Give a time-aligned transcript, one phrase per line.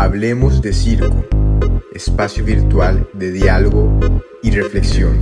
[0.00, 1.24] Hablemos de Circo,
[1.92, 3.98] espacio virtual de diálogo
[4.44, 5.18] y reflexión.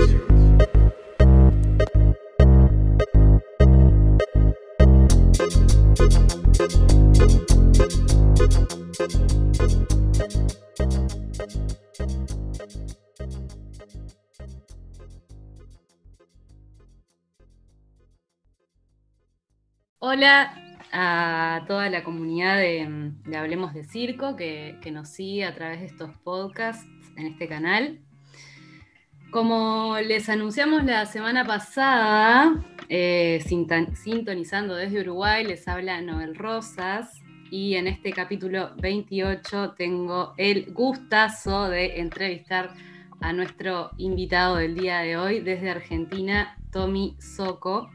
[20.98, 26.10] A toda la comunidad de, Hablemos de Circo que, nos sigue a través de estos
[26.24, 28.00] podcasts en este canal.
[29.30, 37.20] Como les anunciamos la semana pasada, eh, sintonizando desde Uruguay, les habla Noel Rosas
[37.50, 42.72] y en este capítulo 28 tengo el gustazo de entrevistar
[43.20, 47.90] a nuestro invitado del día de hoy desde Argentina, Tommy Soco.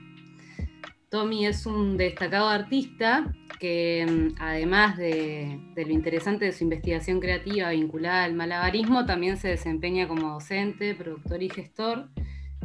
[1.12, 3.26] Tommy es un destacado artista
[3.60, 9.50] que mm, además de, lo interesante de su investigación creativa vinculada al malabarismo, también se
[9.50, 12.06] desempeña como docente, productor y gestor.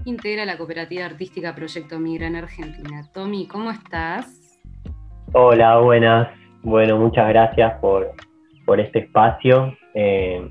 [0.04, 3.10] Integra la cooperativa artística Proyecto Migra en Argentina.
[3.12, 4.60] Tommy, ¿cómo estás?
[5.32, 6.28] Hola, buenas.
[6.62, 8.14] Bueno, muchas gracias por,
[8.78, 9.76] este espacio.
[9.92, 10.48] Eh,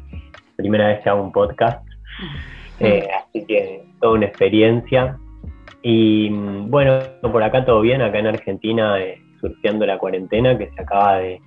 [0.58, 1.88] primera vez que hago un podcast,
[2.82, 5.18] eh, así que toda una experiencia.
[5.88, 10.82] Y bueno, por acá todo bien, acá en Argentina, eh, surgiendo la cuarentena, que se
[10.82, 11.40] acaba de,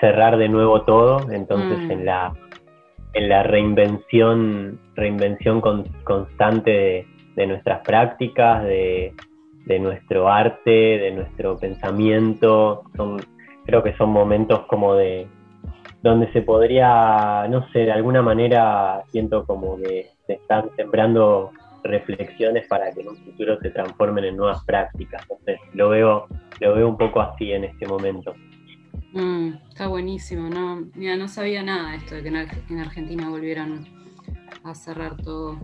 [0.00, 1.90] cerrar de nuevo todo, entonces mm.
[1.90, 2.32] en la
[3.12, 5.60] en la reinvención, reinvención
[6.04, 9.12] constante de, nuestras prácticas, de,
[9.80, 12.84] nuestro arte, de nuestro pensamiento.
[12.96, 13.18] Son,
[13.66, 15.26] creo que son momentos como de
[16.02, 21.52] donde se podría, no sé, de alguna manera siento como que se están sembrando
[21.86, 25.22] reflexiones para que en un futuro se transformen en nuevas prácticas.
[25.22, 26.26] Entonces lo veo,
[26.60, 28.34] lo veo un poco así en este momento.
[29.12, 33.86] Mm, está buenísimo, no, mira, no sabía nada esto de que en, Argentina volvieran
[34.62, 35.58] a cerrar todo.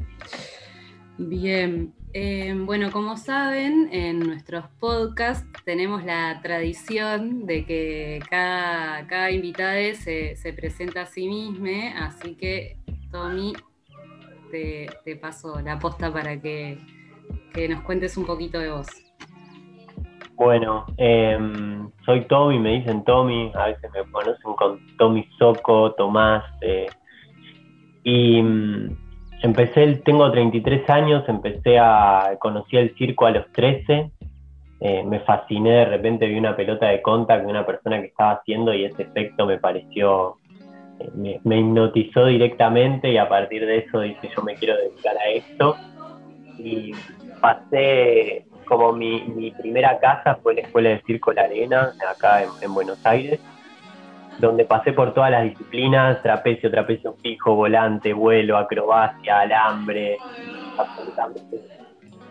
[1.18, 9.30] Bien, eh, bueno, como saben, en nuestros podcasts tenemos la tradición de que cada, cada
[9.30, 11.68] invitado se, se presenta a sí mismo,
[11.98, 12.78] así que
[13.10, 13.52] Tommy
[14.52, 16.78] te, paso la posta para que,
[17.68, 18.86] nos cuentes un poquito de vos.
[20.34, 26.44] Bueno, em, soy Tommy, me dicen Tommy, a veces me conocen con Tommy Soco, Tomás.
[26.60, 26.86] Eh,
[28.04, 28.96] y mm,
[29.42, 34.10] empecé, tengo 33 años, empecé a, conocí el circo a los 13.
[34.80, 38.32] Eh, me fasciné, de repente vi una pelota de contact de una persona que estaba
[38.32, 40.38] haciendo y ese efecto me pareció
[41.14, 45.76] me, hipnotizó directamente y a partir de eso dije yo me quiero dedicar a esto.
[46.58, 46.92] Y
[47.40, 53.04] pasé, como mi, primera casa fue la Escuela de Circo La Arena, acá en, Buenos
[53.04, 53.40] Aires,
[54.38, 60.18] donde pasé por todas las disciplinas, trapecio, trapecio fijo, volante, vuelo, acrobacia, alambre,
[60.78, 61.60] absolutamente.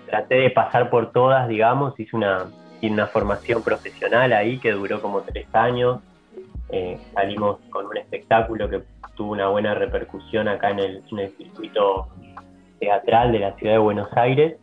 [0.05, 2.47] Traté de pasar por todas, digamos, hice una,
[2.81, 5.99] una formación profesional ahí que duró como tres años
[6.71, 8.81] eh, salimos con un espectáculo que
[9.15, 11.03] tuvo una buena repercusión acá en el,
[11.37, 12.07] circuito
[12.79, 14.57] teatral de la ciudad de Buenos Aires.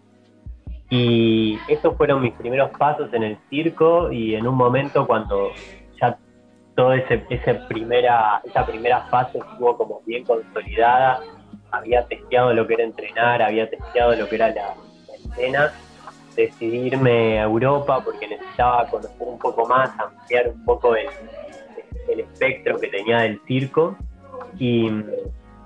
[0.90, 5.50] Y esos fueron mis primeros pasos en el circo y en un momento cuando
[6.00, 6.18] ya
[6.74, 7.18] toda ese,
[7.68, 11.20] primera, esa primera fase estuvo como bien consolidada,
[11.70, 14.74] había testeado lo que era entrenar, había testeado lo que era la,
[15.06, 15.72] la escena,
[16.34, 21.08] decidí irme a Europa porque necesitaba conocer un poco más, ampliar un poco el,
[22.08, 23.96] el espectro que tenía del circo.
[24.58, 24.90] Y,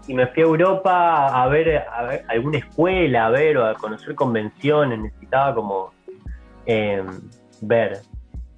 [0.09, 1.85] me fui a Europa a ver,
[2.27, 5.93] alguna escuela, a ver o a conocer convenciones, necesitaba como
[6.67, 7.07] em,
[7.61, 8.01] ver.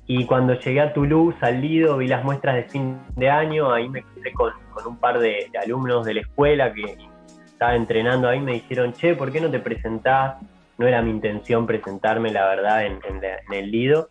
[0.06, 3.90] Y cuando llegué a Toulouse, al Lido, vi las muestras de fin de año, ahí
[3.90, 4.52] me crucé con,
[4.86, 6.96] un par de, alumnos de la escuela que
[7.44, 10.36] estaba entrenando ahí, me dijeron, che, ¿por qué no te presentás?
[10.78, 14.08] No era mi intención presentarme, la verdad, en, en el Lido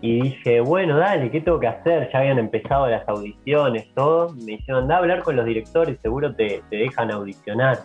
[0.00, 2.08] y dije, bueno, dale, ¿qué tengo que hacer?
[2.12, 4.32] Ya habían empezado las audiciones, todo.
[4.34, 7.78] Me dijeron, anda a hablar con los directores, seguro te, dejan audicionar.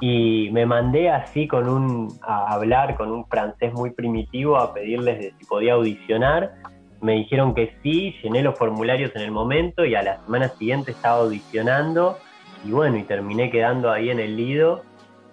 [0.00, 5.18] Y me mandé así con un, a hablar con un francés muy primitivo a pedirles
[5.18, 6.52] de si podía audicionar.
[7.00, 10.92] Me dijeron que sí, llené los formularios en el momento y a la semana siguiente
[10.92, 12.18] estaba audicionando.
[12.64, 14.82] Y bueno, y terminé quedando ahí en el Lido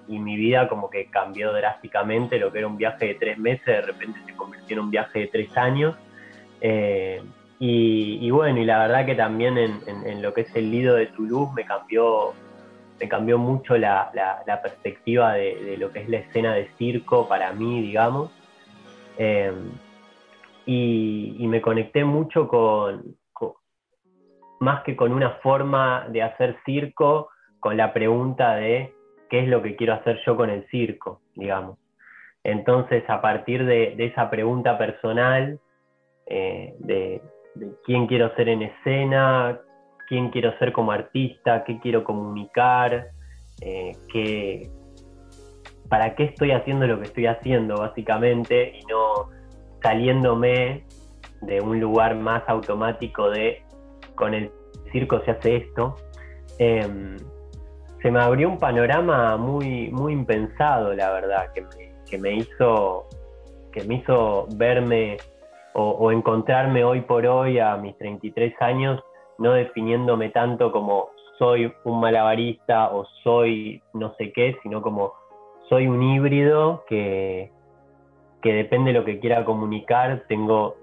[0.09, 3.65] y mi vida como que cambió drásticamente, lo que era un viaje de tres meses,
[3.65, 5.95] de repente se convirtió en un viaje de tres años.
[6.61, 7.21] Eh,
[7.59, 11.53] y, bueno, y la verdad que también en, lo que es el Lido de Toulouse
[11.53, 12.33] me cambió,
[12.99, 14.11] me cambió mucho la,
[14.63, 18.31] perspectiva de, lo que es la escena de circo para mí, digamos.
[19.17, 19.51] Eh,
[20.65, 23.15] y, me conecté mucho con,
[24.59, 27.29] más que con una forma de hacer circo,
[27.59, 28.93] con la pregunta de
[29.29, 31.77] qué es lo que quiero hacer yo con el circo, digamos.
[32.43, 35.59] Entonces, a partir de, esa pregunta personal,
[36.25, 37.21] eh, de,
[37.85, 39.59] quién quiero ser en escena,
[40.07, 43.09] quién quiero ser como artista, qué quiero comunicar,
[43.61, 43.91] eh,
[45.89, 49.29] para qué estoy haciendo lo que estoy haciendo, básicamente, y no
[49.81, 50.85] saliéndome
[51.41, 53.63] de un lugar más automático de
[54.15, 54.51] con el
[54.91, 55.95] circo se hace esto.
[56.57, 57.17] Em,
[58.01, 63.05] se me abrió un panorama muy, muy impensado, la verdad, que me, que me hizo,
[63.71, 65.17] que me hizo verme
[65.73, 69.01] o, encontrarme hoy por hoy a mis 33 años,
[69.37, 75.13] no definiéndome tanto como soy un malabarista o soy no sé qué, sino como
[75.69, 77.51] soy un híbrido que,
[78.41, 80.75] que depende de lo que quiera comunicar, tengo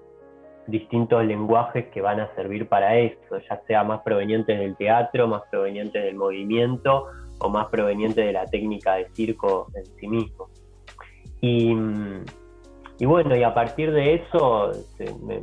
[0.67, 5.43] distintos lenguajes que van a servir para eso, ya sea más provenientes del teatro, más
[5.49, 7.07] provenientes del movimiento
[7.39, 10.49] o más provenientes de la técnica de circo en sí mismo.
[11.41, 14.71] Y, bueno, y a partir de eso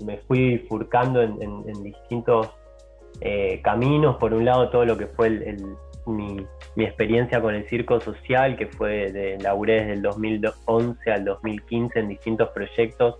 [0.05, 2.51] me, fui furcando en, distintos
[3.21, 4.17] eh, caminos.
[4.17, 5.57] Por un lado, todo lo que fue
[6.07, 12.01] mi, experiencia con el circo social, que fue de laburé desde el 2011 al 2015
[12.01, 13.17] en distintos proyectos.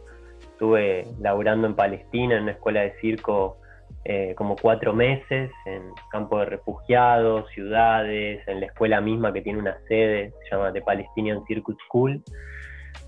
[0.55, 3.59] Estuve laburando en Palestina, en una escuela de circo
[4.05, 9.59] eh, como cuatro meses en campo de refugiados, ciudades, en la escuela misma que tiene
[9.59, 12.23] una sede, se llama The Palestinian Circus School.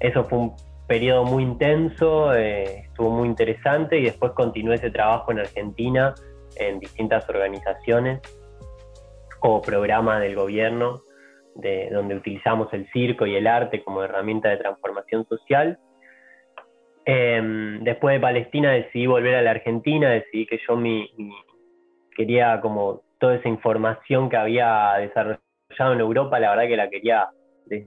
[0.00, 0.56] Eso fue un
[0.88, 6.14] periodo muy intenso, eh, estuvo muy interesante y después continué ese trabajo en Argentina
[6.56, 8.20] en distintas organizaciones
[9.40, 11.00] o programas del gobierno
[11.54, 15.78] de, donde utilizamos el circo y el arte como herramienta de transformación social.
[17.08, 21.08] Em, después de Palestina decidí volver a la Argentina, decidí que yo mi,
[22.17, 27.29] quería como toda esa información que había desarrollado en Europa, la verdad que la quería
[27.67, 27.87] de,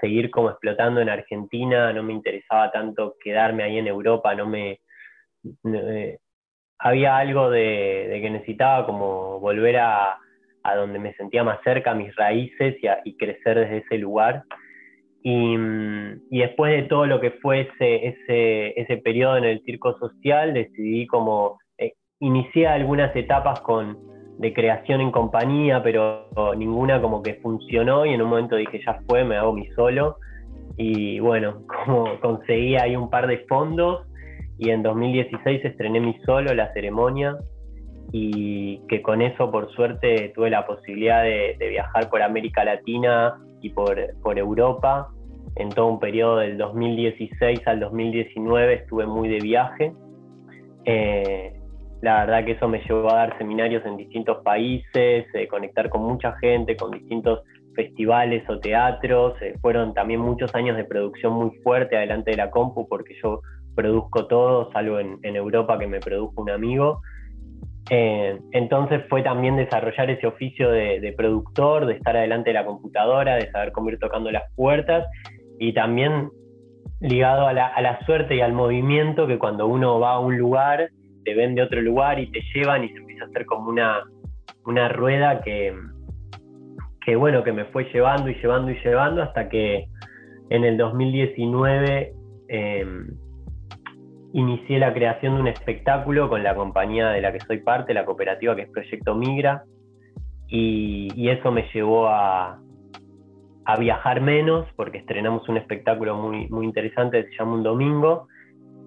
[0.00, 4.80] seguir como explotando en Argentina, no me interesaba tanto quedarme ahí en Europa, no me...
[5.64, 6.18] Eh,
[6.78, 10.16] había algo de, que necesitaba como volver a,
[10.74, 14.42] donde me sentía más cerca, a mis raíces y, crecer desde ese lugar.
[15.26, 15.56] Y,
[16.30, 21.06] después de todo lo que fue ese, ese, ese periodo en el circo social, decidí
[21.06, 23.96] como, eh, inicié algunas etapas con,
[24.38, 26.26] de creación en compañía, pero
[26.56, 30.16] ninguna como que funcionó y en un momento dije, ya fue, me hago mi solo.
[30.76, 34.06] Y bueno, como conseguí ahí un par de fondos
[34.58, 37.36] y en 2016 estrené mi solo, la ceremonia,
[38.12, 43.70] y que con eso por suerte tuve la posibilidad de, viajar por América Latina y
[43.70, 45.08] por, por Europa.
[45.56, 49.92] En todo un periodo del 2016 al 2019 estuve muy de viaje.
[50.84, 51.54] Eh,
[52.04, 56.02] la verdad que eso me llevó a dar seminarios en distintos países, eh, conectar con
[56.02, 57.40] mucha gente, con distintos
[57.74, 59.40] festivales o teatros.
[59.40, 63.40] Eh, fueron también muchos años de producción muy fuerte adelante de la compu porque yo
[63.74, 67.00] produzco todo, salvo en, Europa que me produjo un amigo.
[67.90, 73.36] Eh, entonces fue también desarrollar ese oficio de, productor, de estar adelante de la computadora,
[73.36, 75.06] de saber cómo ir tocando las puertas
[75.58, 76.30] y también
[77.00, 80.88] ligado a la, suerte y al movimiento que cuando uno va a un lugar
[81.24, 84.02] te ven de otro lugar y te llevan y se empieza a hacer como una,
[84.64, 85.74] una rueda que,
[87.04, 89.86] que, bueno, que me fue llevando y llevando y llevando hasta que
[90.50, 92.12] en el 2019
[92.48, 93.08] em,
[94.34, 98.04] inicié la creación de un espectáculo con la compañía de la que soy parte, la
[98.04, 99.62] cooperativa que es Proyecto Migra,
[100.48, 102.58] y, eso me llevó a,
[103.78, 108.28] viajar menos porque estrenamos un espectáculo muy, muy interesante que se llama Un Domingo,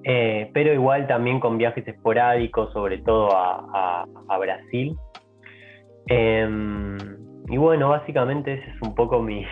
[0.04, 4.06] eh, pero igual también con viajes esporádicos, sobre todo a,
[4.40, 4.96] Brasil.
[6.08, 6.98] Em,
[7.50, 9.46] y bueno, básicamente esa es un poco mi,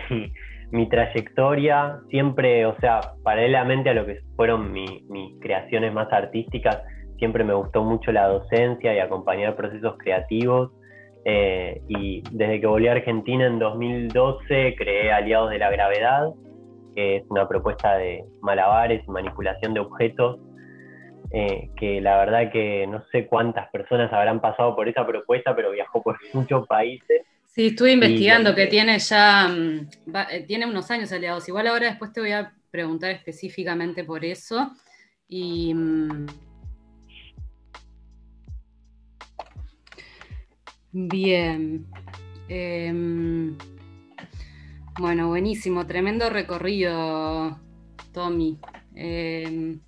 [0.88, 6.82] trayectoria, siempre, o sea, paralelamente a lo que fueron mis creaciones más artísticas,
[7.18, 10.72] siempre me gustó mucho la docencia y acompañar procesos creativos.
[11.24, 16.28] Eh, y desde que volví a Argentina en 2012 creé Aliados de la Gravedad,
[16.94, 20.38] que es una propuesta de malabares y manipulación de objetos
[21.32, 25.70] eh, que la verdad que no sé cuántas personas habrán pasado por esa propuesta, pero
[25.70, 27.22] viajó por muchos países.
[27.56, 29.88] Sí, estuve investigando que tiene ya, mm,
[30.30, 31.48] eh, tiene unos años aliados.
[31.48, 34.72] Igual ahora después te voy a preguntar específicamente por eso.
[35.26, 36.26] Y mm,
[40.92, 41.86] bien.
[42.50, 43.56] Em,
[45.00, 47.58] bueno, buenísimo, tremendo recorrido,
[48.12, 48.58] Tommy.
[48.94, 49.80] Em,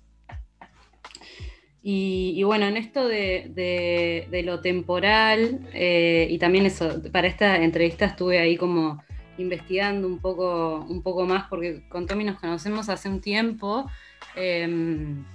[1.91, 8.37] Y, bueno, en esto de, lo temporal, eh, y también eso, para esta entrevista estuve
[8.37, 9.03] ahí como
[9.39, 13.89] investigando un poco, un poco más, porque con Tommy nos conocemos hace un tiempo.
[14.35, 15.25] Em,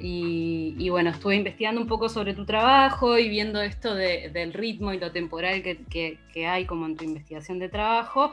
[0.00, 4.98] y, bueno, estuve investigando un poco sobre tu trabajo y viendo esto del ritmo y
[4.98, 8.32] lo temporal que, hay como en tu investigación de trabajo,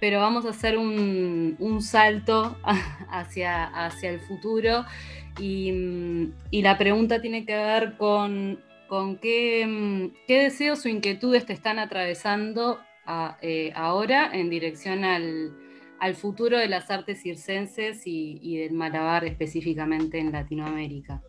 [0.00, 2.56] pero vamos a hacer un, salto
[3.10, 4.84] hacia, hacia el futuro.
[5.38, 8.58] Y, la pregunta tiene que ver con,
[9.20, 12.78] qué, deseos o inquietudes te están atravesando
[13.42, 15.52] eh, ahora en dirección al,
[16.04, 21.22] al futuro de las artes circenses y, del malabar específicamente en Latinoamérica?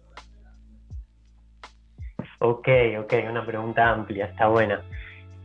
[2.40, 2.68] Ok,
[3.00, 4.84] ok, una pregunta amplia, está buena.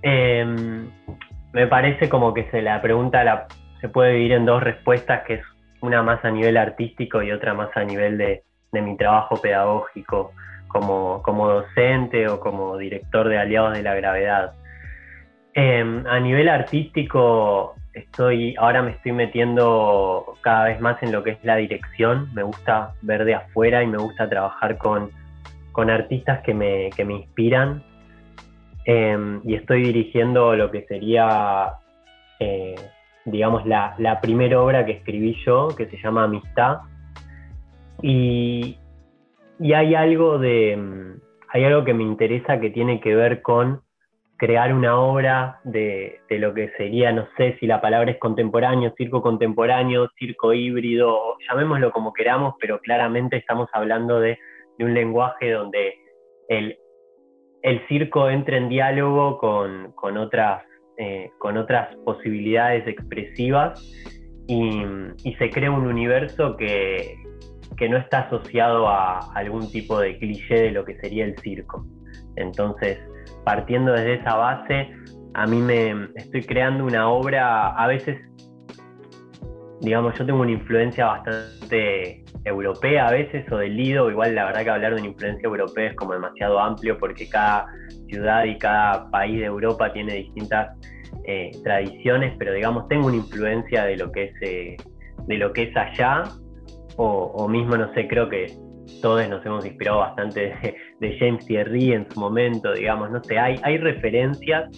[0.03, 0.91] Em,
[1.53, 3.47] me parece como que se la pregunta la,
[3.81, 5.45] se puede dividir en dos respuestas, que es
[5.81, 10.33] una más a nivel artístico y otra más a nivel de, mi trabajo pedagógico
[10.67, 14.55] como, como, docente o como director de Aliados de la Gravedad.
[15.55, 21.31] Em, a nivel artístico, estoy, ahora me estoy metiendo cada vez más en lo que
[21.31, 22.33] es la dirección.
[22.35, 25.11] Me gusta ver de afuera y me gusta trabajar con,
[25.75, 27.83] artistas que me, me inspiran.
[28.85, 31.73] Em, y estoy dirigiendo lo que sería,
[32.39, 32.75] eh,
[33.25, 36.79] digamos, la, la primera obra que escribí yo, que se llama Amistad.
[38.03, 38.77] Y,
[39.59, 40.79] y hay algo de.
[41.53, 43.83] Hay algo que me interesa que tiene que ver con
[44.41, 49.21] crear una obra de, lo que sería, no sé si la palabra es contemporáneo, circo
[49.21, 54.39] contemporáneo, circo híbrido, llamémoslo como queramos, pero claramente estamos hablando de,
[54.79, 55.95] un lenguaje donde
[56.49, 56.79] el,
[57.87, 60.63] circo entra en diálogo con, otras,
[60.97, 63.79] eh, otras posibilidades expresivas
[64.49, 64.83] y,
[65.39, 67.15] se crea un universo que,
[67.77, 71.85] que no está asociado a algún tipo de cliché de lo que sería el circo.
[72.37, 72.99] Entonces,
[73.45, 74.91] partiendo desde esa base,
[75.35, 78.19] a mí me estoy creando una obra, a veces,
[79.81, 84.63] digamos, yo tengo una influencia bastante europea a veces o del Lido, igual la verdad
[84.65, 87.67] que hablar de una influencia europea es como demasiado amplio porque cada
[88.09, 90.77] ciudad y cada país de Europa tiene distintas
[91.25, 94.77] eh, tradiciones, pero digamos tengo una influencia de lo que es, eh,
[95.27, 96.25] de lo que es allá
[96.97, 98.47] o, o mismo, no sé, creo que
[99.03, 100.77] todos nos hemos inspirado bastante de,
[101.19, 104.71] James Thierry en su momento, digamos, no sé, hay, hay referencias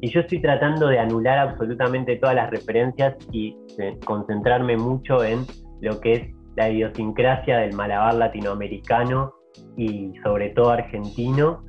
[0.00, 3.56] y yo estoy tratando de anular absolutamente todas las referencias y
[4.04, 5.44] concentrarme mucho en
[5.80, 6.22] lo que es
[6.56, 9.34] la idiosincrasia del malabar latinoamericano
[9.76, 11.62] y sobre todo argentino,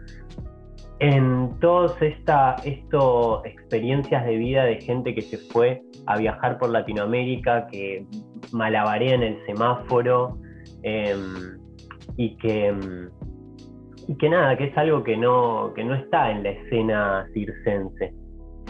[1.00, 7.67] en todas estas experiencias de vida de gente que se fue a viajar por Latinoamérica,
[7.67, 8.05] que
[8.51, 10.38] malabarea en el semáforo,
[10.83, 11.60] em,
[12.17, 13.21] y que, mm,
[14.08, 18.13] y que nada, que es algo que no, que no está en la escena circense.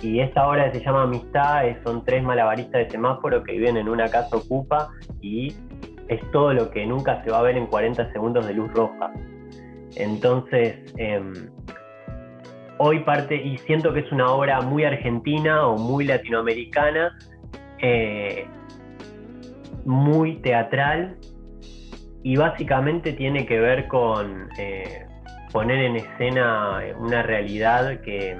[0.01, 4.07] Y esta obra se llama Amistad, son tres malabaristas de semáforo que viven en una
[4.07, 4.89] casa ocupa
[5.21, 5.53] y
[6.07, 9.11] es todo lo que nunca se va a ver en 40 segundos de luz roja.
[9.95, 11.33] Entonces, em,
[12.77, 17.15] hoy parte, y siento que es una obra muy argentina o muy latinoamericana,
[17.79, 18.45] eh,
[19.85, 21.17] muy teatral
[22.23, 25.05] y básicamente tiene que ver con eh,
[25.51, 28.37] poner en escena una realidad que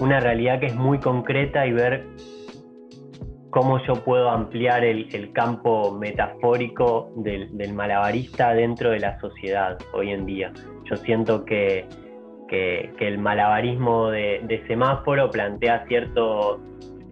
[0.00, 2.04] una realidad que es muy concreta y ver
[3.50, 10.26] cómo yo puedo ampliar el, campo metafórico del, malabarista dentro de la sociedad hoy en
[10.26, 10.52] día.
[10.84, 11.88] Yo siento que,
[12.50, 16.60] el malabarismo de, de semáforo plantea cierto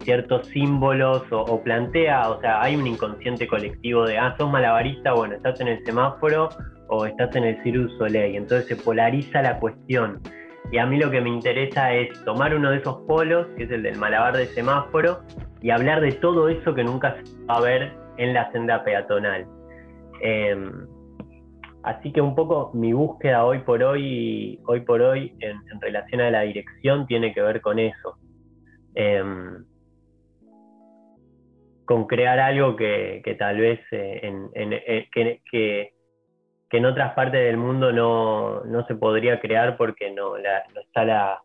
[0.05, 5.35] ciertos símbolos o, plantea, o sea, hay un inconsciente colectivo de, ah, sos malabarista, bueno,
[5.35, 6.49] estás en el semáforo
[6.87, 10.21] o estás en el Cirque du Soleil, entonces se polariza la cuestión.
[10.71, 13.71] Y a mí lo que me interesa es tomar uno de esos polos, que es
[13.71, 15.21] el del malabar de semáforo,
[15.61, 19.47] y hablar de todo eso que nunca se va a ver en la senda peatonal.
[20.21, 20.87] Em,
[21.83, 26.29] así que un poco mi búsqueda hoy por hoy, hoy por hoy, en, relación a
[26.29, 28.17] la dirección, tiene que ver con eso.
[28.93, 29.65] Em,
[31.85, 35.93] con crear algo que, tal vez eh, en, eh, que,
[36.71, 41.41] en otras partes del mundo no, se podría crear porque no, está la,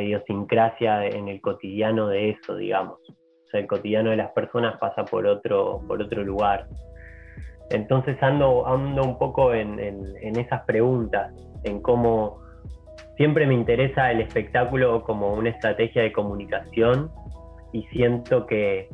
[0.00, 3.00] idiosincrasia en el cotidiano de eso, digamos.
[3.08, 6.66] O sea, el cotidiano de las personas pasa por otro, por otro lugar.
[7.70, 11.32] Entonces ando, ando un poco en, en esas preguntas,
[11.64, 12.44] en cómo
[13.16, 17.10] siempre me interesa el espectáculo como una estrategia de comunicación
[17.72, 18.88] y siento que,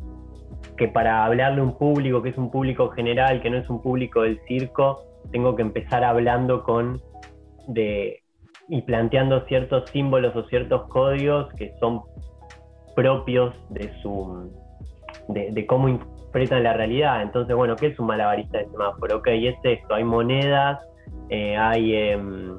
[0.80, 3.82] que para hablarle a un público que es un público general, que no es un
[3.82, 7.02] público del circo, tengo que empezar hablando con
[7.68, 8.22] de
[8.70, 12.00] y planteando ciertos símbolos o ciertos códigos que son
[12.96, 14.50] propios de su
[15.28, 17.20] de, cómo interpretan la realidad.
[17.20, 19.18] Entonces, bueno, ¿qué es un malabarista de semáforo?
[19.18, 20.80] Ok, es esto, hay monedas,
[21.28, 22.58] eh, hay, em,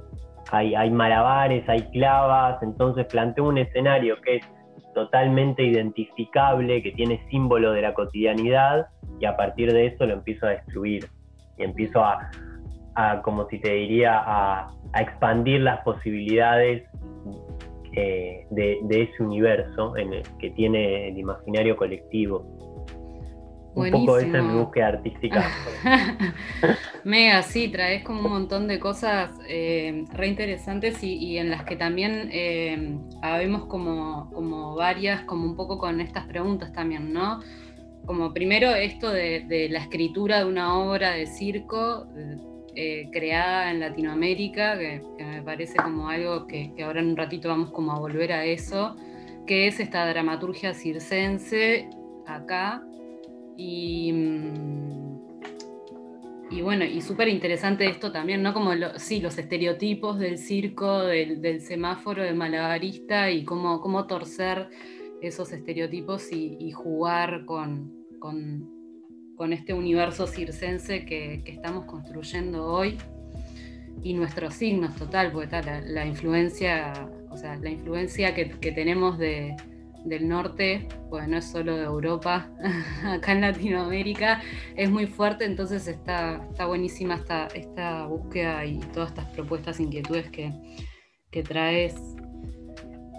[0.51, 4.45] hay, hay malabares, hay clavas, entonces planteo un escenario que es
[4.93, 8.87] totalmente identificable, que tiene símbolo de la cotidianidad,
[9.19, 11.07] y a partir de eso lo empiezo a destruir.
[11.57, 12.29] Y empiezo a,
[13.23, 16.83] como si te diría, a, expandir las posibilidades
[17.93, 22.45] eh, de, ese universo en el que tiene el imaginario colectivo.
[23.73, 25.49] Un poco esa es mi búsqueda artística.
[27.05, 31.77] Mega, sí, traes como un montón de cosas eh, re interesantes y, en las que
[31.77, 37.39] también eh, habemos como, como varias, como un poco con estas preguntas también, ¿no?
[38.05, 42.07] Como primero esto de, la escritura de una obra de circo
[42.75, 47.47] eh, creada en Latinoamérica, que, me parece como algo que, que ahora en un ratito
[47.47, 48.97] vamos como a volver a eso,
[49.47, 51.89] que es esta dramaturgia circense
[52.27, 52.83] acá
[53.57, 55.17] Mm,
[56.49, 58.53] y, bueno, y súper interesante esto también, ¿no?
[58.53, 64.69] Como sí, los estereotipos del circo, del, semáforo, de malabarista y cómo, cómo torcer
[65.21, 72.97] esos estereotipos y, jugar con, con, este universo circense que, estamos construyendo hoy
[74.03, 79.55] y nuestros signos total, porque está la, influencia, o sea, la influencia que tenemos de,
[80.05, 82.49] del norte, pues no es solo de Europa,
[83.05, 84.41] acá en Latinoamérica
[84.75, 90.29] es muy fuerte, entonces está, está buenísima esta, esta búsqueda y todas estas propuestas, inquietudes
[90.29, 90.51] que,
[91.43, 91.95] traes.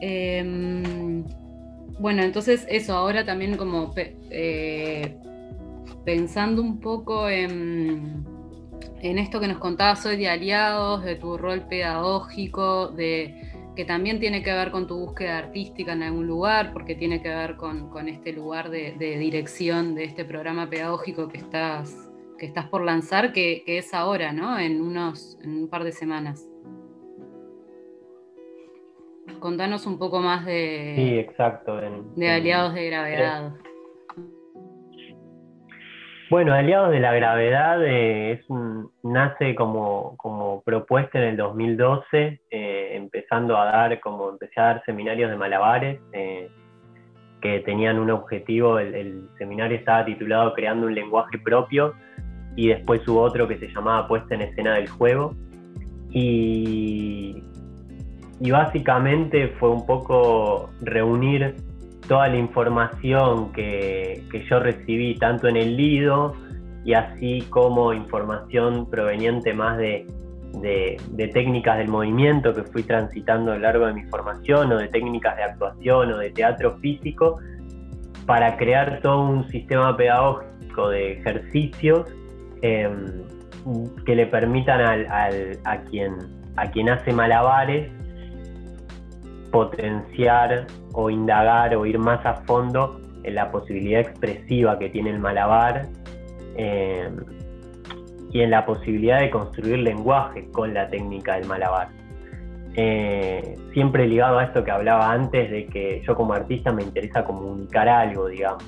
[0.01, 1.25] Em,
[1.99, 5.17] bueno, entonces eso, ahora también como eh,
[6.05, 8.27] pensando un poco en,
[9.01, 14.21] en esto que nos contabas hoy de aliados, de tu rol pedagógico, de que también
[14.21, 18.09] tiene que ver con tu búsqueda artística en algún lugar, porque tiene que ver con,
[18.09, 23.63] este lugar de, dirección de este programa pedagógico que estás, que estás por lanzar, que,
[23.67, 24.59] es ahora, ¿no?
[24.59, 26.47] En, unos, en un par de semanas.
[29.39, 31.81] Contanos un poco más de, sí, exacto,
[32.17, 33.53] de aliados de gravedad.
[36.33, 38.43] Bueno, Aliados de la Gravedad eh,
[39.03, 45.31] nace como, propuesta en el 2012, eh, empezando a dar, como empecé a dar seminarios
[45.31, 46.49] de malabares eh,
[47.43, 51.93] que tenían un objetivo, el, seminario estaba titulado Creando un lenguaje propio
[52.57, 55.35] y después hubo otro que se llamaba Puesta en escena del juego.
[56.13, 57.43] Y
[58.41, 61.57] básicamente fue un poco reunir
[62.09, 66.35] toda la información que, yo recibí tanto en el Lido
[66.85, 70.07] y así como información proveniente más de,
[71.33, 75.37] técnicas del movimiento que fui transitando a lo largo de mi formación o de técnicas
[75.37, 77.39] de actuación o de teatro físico
[78.27, 82.07] para crear todo un sistema pedagógico de ejercicios
[82.63, 83.23] em,
[84.05, 86.17] que le permitan a, quien,
[86.57, 87.91] a quien hace malabares
[89.53, 95.21] potenciar o indagar o ir más a fondo en la posibilidad expresiva que tiene el
[95.21, 95.87] malabar
[96.57, 97.09] eh,
[98.33, 101.89] y en la posibilidad de construir lenguaje con la técnica del malabar.
[102.75, 107.23] Eh, siempre ligado a esto que hablaba antes de que yo como artista me interesa
[107.23, 108.65] comunicar algo, digamos.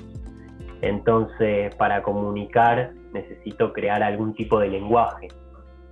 [0.81, 5.29] Entonces, para comunicar necesito crear algún tipo de lenguaje.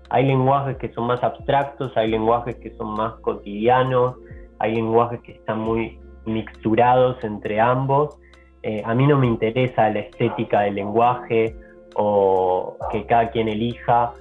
[0.10, 4.18] Hay lenguajes que son más abstractos, hay lenguajes que son más cotidianos,
[4.64, 8.18] hay lenguajes que están muy mixturados entre ambos.
[8.62, 11.54] Eh, a mí no me interesa la estética del lenguaje
[11.96, 14.14] o que cada quien elija,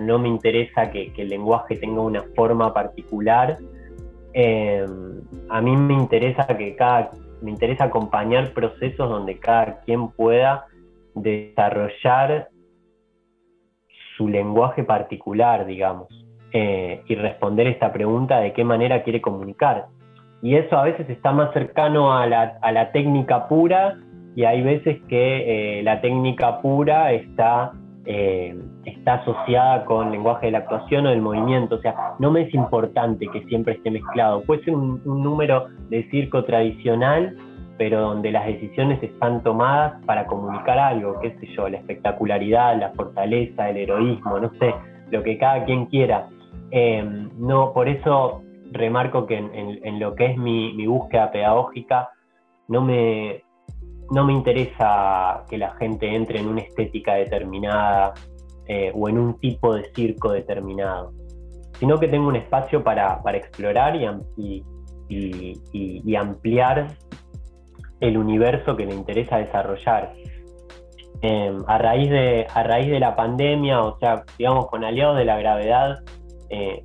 [0.00, 3.58] no me interesa que, el lenguaje tenga una forma particular.
[4.34, 4.86] Eh,
[5.48, 7.10] a mí me interesa que cada,
[7.42, 10.66] me interesa acompañar procesos donde cada quien pueda
[11.16, 12.50] desarrollar
[14.16, 16.27] su lenguaje particular, digamos.
[16.50, 19.86] Eh, y responder esta pregunta de qué manera quiere comunicar.
[20.40, 23.98] Y eso a veces está más cercano a la, técnica pura
[24.34, 27.72] y hay veces que eh, la técnica pura está,
[28.06, 28.56] eh,
[28.86, 31.74] está asociada con lenguaje de la actuación o del movimiento.
[31.74, 34.40] O sea, no me es importante que siempre esté mezclado.
[34.42, 37.36] Puede ser un, un número de circo tradicional
[37.76, 42.90] pero donde las decisiones están tomadas para comunicar algo, qué sé yo, la espectacularidad, la
[42.90, 44.74] fortaleza, el heroísmo, no sé,
[45.12, 46.28] lo que cada quien quiera.
[46.70, 52.10] Em, no, por eso remarco que en, lo que es mi, búsqueda pedagógica
[52.68, 53.44] no me,
[54.10, 58.12] no me interesa que la gente entre en una estética determinada
[58.66, 61.12] eh, o en un tipo de circo determinado,
[61.78, 64.64] sino que tengo un espacio para, explorar y,
[66.16, 66.88] ampliar
[68.00, 70.12] el universo que me interesa desarrollar.
[71.20, 75.24] Em, a, raíz de, a raíz de la pandemia, o sea, digamos, con aliados de
[75.24, 75.98] la gravedad,
[76.50, 76.84] eh,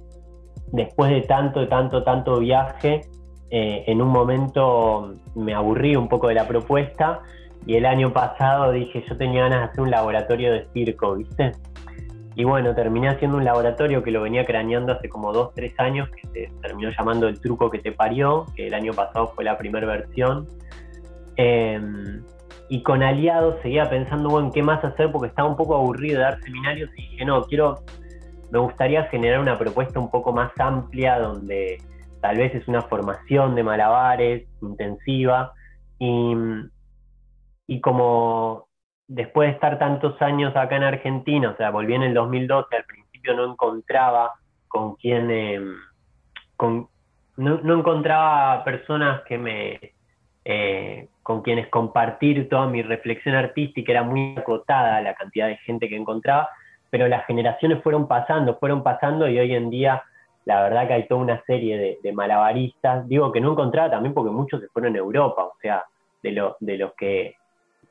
[0.72, 3.02] después de tanto, tanto, tanto viaje,
[3.50, 7.22] eh, en un momento me aburrí un poco de la propuesta
[7.66, 11.52] y el año pasado dije, yo tenía ganas de hacer un laboratorio de circo, ¿viste?
[12.36, 16.10] Y bueno, terminé haciendo un laboratorio que lo venía craneando hace como dos, tres años,
[16.10, 19.58] que se terminó llamando El Truco que te parió, que el año pasado fue la
[19.58, 20.48] primera versión.
[21.36, 22.24] Em,
[22.70, 25.12] y con aliados seguía pensando, bueno, ¿qué más hacer?
[25.12, 27.84] Porque estaba un poco aburrido de dar seminarios y dije, no, quiero,
[28.54, 31.82] me gustaría generar una propuesta un poco más amplia donde
[32.22, 35.54] tal vez es una formación de malabares intensiva
[35.98, 36.36] y,
[37.66, 38.68] y como
[39.08, 42.84] después de estar tantos años acá en Argentina, o sea, volví en el 2012, al
[42.84, 44.34] principio no encontraba
[44.68, 45.76] con quién, em,
[46.56, 46.88] con,
[47.38, 49.80] no, encontraba personas que me,
[50.46, 55.90] eh, con quienes compartir toda mi reflexión artística, era muy acotada la cantidad de gente
[55.90, 56.50] que encontraba,
[56.94, 60.04] pero las generaciones fueron pasando, fueron pasando y hoy en día
[60.46, 64.30] la verdad que hay toda una serie de, malabaristas, digo que no encontraba también porque
[64.30, 65.86] muchos se fueron a Europa, o sea,
[66.22, 67.36] de, de los que,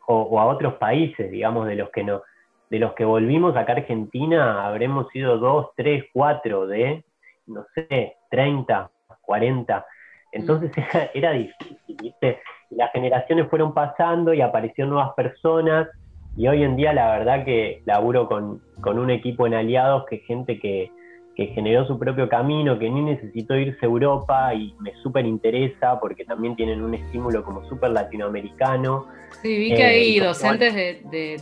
[0.07, 2.23] o, a otros países, digamos, de los que no,
[2.71, 7.03] de los que volvimos acá a Argentina, habremos sido dos, tres, cuatro de,
[7.49, 8.89] no sé, 30,
[9.21, 9.85] 40.
[10.31, 12.41] Entonces era, era difícil, ¿viste?
[12.71, 15.89] Las generaciones fueron pasando y aparecieron nuevas personas
[16.37, 20.19] y hoy en día la verdad que laburo con, con un equipo en aliados que
[20.19, 20.91] gente que,
[21.35, 25.99] que generó su propio camino, que ni necesitó irse a Europa y me súper interesa
[26.01, 29.07] porque también tienen un estímulo como súper latinoamericano.
[29.41, 31.41] Sí, vi que hay eh, docentes de,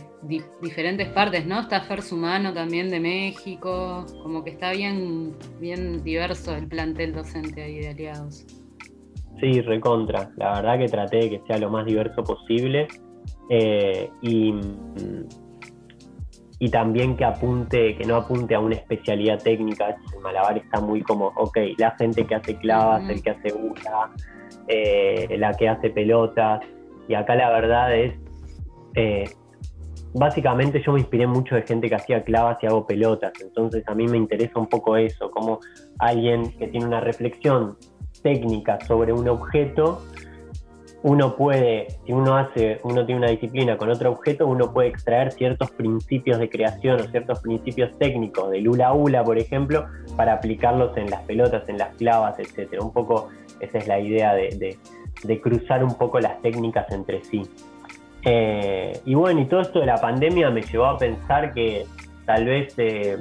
[0.61, 1.59] diferentes partes, ¿no?
[1.59, 7.61] Está Fer Sumano también de México, como que está bien, bien diverso el plantel docente
[7.61, 8.45] ahí de aliados.
[9.39, 10.29] Sí, recontra.
[10.37, 12.87] La verdad que traté de que sea lo más diverso posible.
[13.49, 14.53] Eh, y
[16.61, 19.97] y también que apunte, que no apunte a una especialidad técnica.
[20.13, 24.13] El malabar está muy como, ok, la gente que hace clavas, el que hace una,
[24.67, 26.61] eh, la que hace pelotas.
[27.07, 28.13] Y acá la verdad es,
[28.93, 29.23] eh,
[30.13, 33.33] básicamente yo me inspiré mucho de gente que hacía clavas y hago pelotas.
[33.41, 35.61] Entonces a mí me interesa un poco eso, como
[35.97, 37.75] alguien que tiene una reflexión
[38.21, 40.03] técnica sobre un objeto
[41.03, 45.31] uno puede, si uno hace, uno tiene una disciplina con otro objeto, uno puede extraer
[45.31, 50.95] ciertos principios de creación o ciertos principios técnicos del hula hula, por ejemplo, para aplicarlos
[50.97, 52.83] en las pelotas, en las clavas, etcétera.
[52.83, 54.77] Un poco esa es la idea de,
[55.41, 57.43] cruzar un poco las técnicas entre sí.
[58.23, 61.87] Eh, y bueno, y todo esto de la pandemia me llevó a pensar que
[62.27, 63.17] tal vez, eh,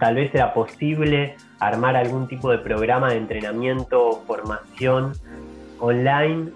[0.00, 5.12] tal vez era posible armar algún tipo de programa de entrenamiento o formación
[5.78, 6.50] online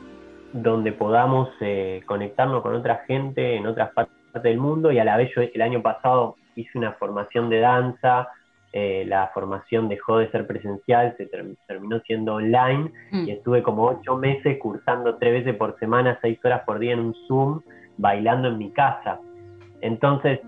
[0.52, 5.16] donde podamos eh, conectarnos con otra gente en otras partes del mundo y a la
[5.16, 8.28] vez yo el año pasado hice una formación de danza,
[8.72, 11.28] eh, la formación dejó de ser presencial, se
[11.66, 13.28] terminó siendo online mm.
[13.28, 17.00] y estuve como ocho meses cursando tres veces por semana, seis horas por día en
[17.00, 17.60] un Zoom,
[17.98, 19.20] bailando en mi casa.
[19.82, 20.40] Entonces,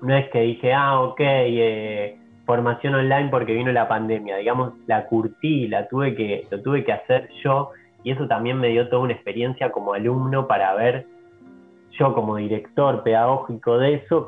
[0.00, 5.06] no es que dije, ah, ok, eh, formación online porque vino la pandemia, digamos, la
[5.06, 7.70] curtí, la tuve que, lo tuve que hacer yo
[8.04, 11.06] y eso también me dio toda una experiencia como alumno para ver
[11.98, 14.26] yo como director pedagógico de eso,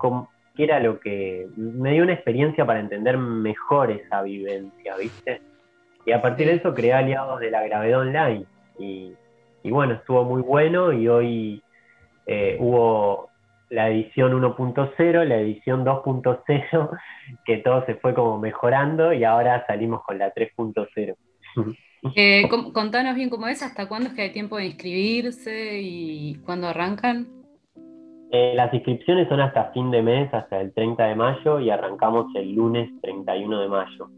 [0.54, 5.42] qué era lo que me dio una experiencia para entender mejor esa vivencia, ¿viste?
[6.06, 8.46] Y a partir de eso creé aliados de la gravedad online
[8.78, 9.14] y,
[9.64, 11.62] bueno, estuvo muy bueno y hoy
[12.26, 13.28] eh, hubo
[13.68, 16.98] la edición 1.0, la edición 2.0,
[17.44, 21.16] que todo se fue como mejorando y ahora salimos con la 3.0.
[22.14, 26.68] Eh, contanos bien cómo es, hasta cuándo es que hay tiempo de inscribirse y cuándo
[26.68, 27.26] arrancan.
[28.30, 32.26] Eh, las inscripciones son hasta fin de mes, hasta el 30 de mayo, y arrancamos
[32.34, 34.10] el lunes 31 de mayo.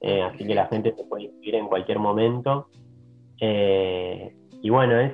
[0.00, 2.68] Eh, así que la gente se puede inscribir en cualquier momento.
[3.40, 5.12] y bueno, es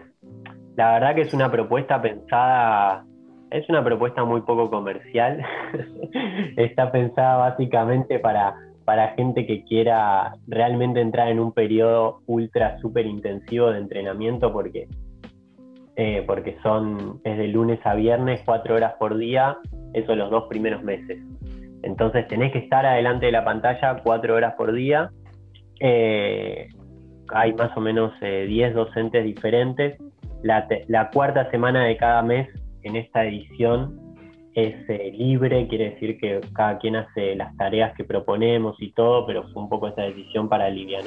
[0.77, 3.05] la verdad que es una propuesta pensada,
[3.51, 5.45] es una propuesta muy poco comercial.
[6.57, 8.57] Está pensada básicamente para
[8.91, 14.89] para gente que quiera realmente entrar en un periodo ultra súper intensivo de entrenamiento porque,
[15.95, 19.59] eh, porque son, es de lunes a viernes, cuatro horas por día,
[19.95, 21.23] eso los dos primeros meses.
[21.85, 25.13] Entonces tenés que estar adelante de la pantalla cuatro horas por día.
[25.79, 26.67] Eh,
[27.29, 30.01] hay más o menos 10 eh, docentes diferentes
[30.43, 32.49] la, cuarta semana de cada mes
[32.83, 34.00] en esta edición
[34.55, 39.27] es eh, libre, quiere decir que cada quien hace las tareas que proponemos y todo,
[39.27, 41.05] pero fue un poco esta decisión para aliviar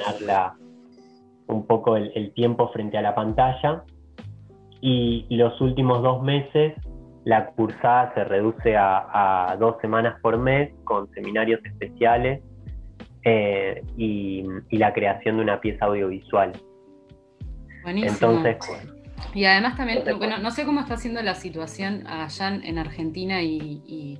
[1.46, 3.84] un poco el, tiempo frente a la pantalla.
[4.80, 6.74] Y, los últimos dos meses
[7.24, 12.42] la cursada se reduce a, dos semanas por mes con seminarios especiales
[13.24, 16.52] eh, y, la creación de una pieza audiovisual.
[17.82, 18.12] Buenísimo.
[18.12, 18.93] Entonces,
[19.34, 24.18] y además también, bueno, no sé cómo está siendo la situación allá en Argentina y,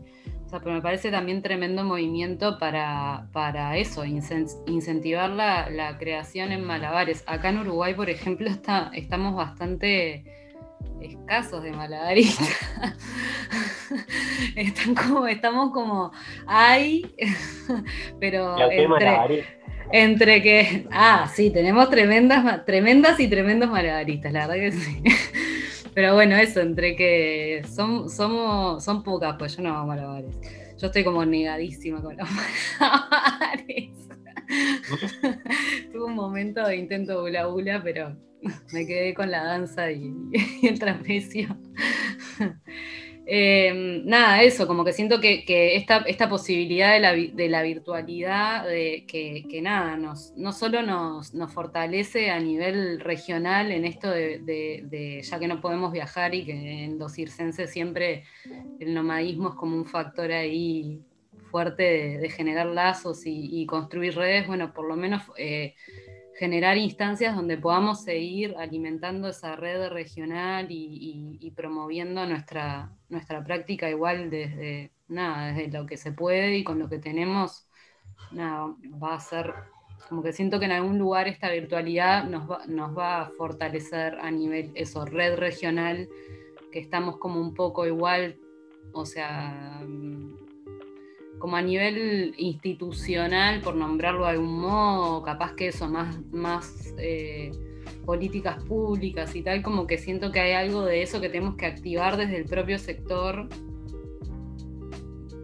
[0.51, 7.25] pero me parece también tremendo movimiento para, para eso, incentivar la, creación en malabares.
[7.27, 10.25] Acá en Uruguay, por ejemplo, está, estamos bastante
[11.01, 12.49] escasos de malabaristas.
[14.57, 16.11] Están como, estamos como,
[16.47, 17.15] hay,
[18.21, 19.45] pero entre,
[19.93, 25.03] entre que, ah, sí, tenemos tremendas, tremendas y tremendos malabaristas, la verdad que sí.
[25.95, 30.37] Pero bueno, eso, entre que son, somos, son pocas, pues yo no hago malabares.
[30.77, 32.29] Yo estoy como negadísima con los
[32.81, 33.91] malabares.
[35.93, 38.17] Tuve un momento de intento bula bula, pero
[38.73, 40.13] me quedé con la danza y,
[40.63, 41.57] y el trapecio.
[43.27, 49.97] Em, nada, eso, como que siento que, esta, posibilidad de la, virtualidad, de, que, nada,
[49.97, 56.35] no solo nos, fortalece a nivel regional en esto de, ya que no podemos viajar
[56.35, 58.25] y que en los circenses siempre
[58.79, 61.01] el nomadismo es como un factor ahí
[61.51, 65.23] fuerte de, generar lazos y, construir redes, bueno, por lo menos...
[65.39, 65.75] Eh,
[66.37, 74.29] generar instancias donde podamos seguir alimentando esa red regional y, promoviendo nuestra, nuestra práctica igual
[74.29, 77.67] desde nada, desde lo que se puede y con lo que tenemos,
[78.31, 79.55] nada, va a ser
[80.09, 84.19] como que siento que en algún lugar esta virtualidad nos va, nos va a fortalecer
[84.21, 86.09] a nivel eso, red regional,
[86.71, 88.37] que estamos como un poco igual,
[88.93, 89.81] o sea,
[91.39, 97.51] como a nivel institucional, por nombrarlo de algún modo, capaz que eso, más, más eh,
[98.05, 101.67] políticas públicas y tal, como que siento que hay algo de eso que tenemos que
[101.67, 103.49] activar desde el propio sector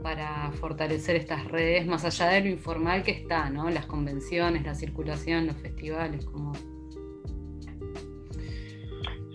[0.02, 3.68] para fortalecer estas redes, más allá de lo informal que está, ¿no?
[3.70, 6.52] Las convenciones, la circulación, los festivales, como...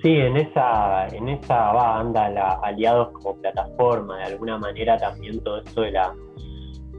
[0.02, 5.40] Sí, en esa, en esa va, anda la, aliados como plataforma, de alguna manera también
[5.42, 6.14] todo esto de la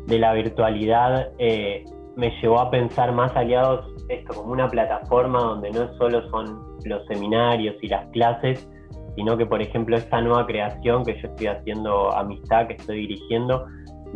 [0.06, 1.84] de la virtualidad eh,
[2.16, 7.06] me llevó a pensar más aliados esto como una plataforma donde no solo son los
[7.06, 8.68] seminarios y las clases,
[9.16, 13.66] sino que por ejemplo esta nueva creación que yo estoy haciendo amistad, que estoy dirigiendo,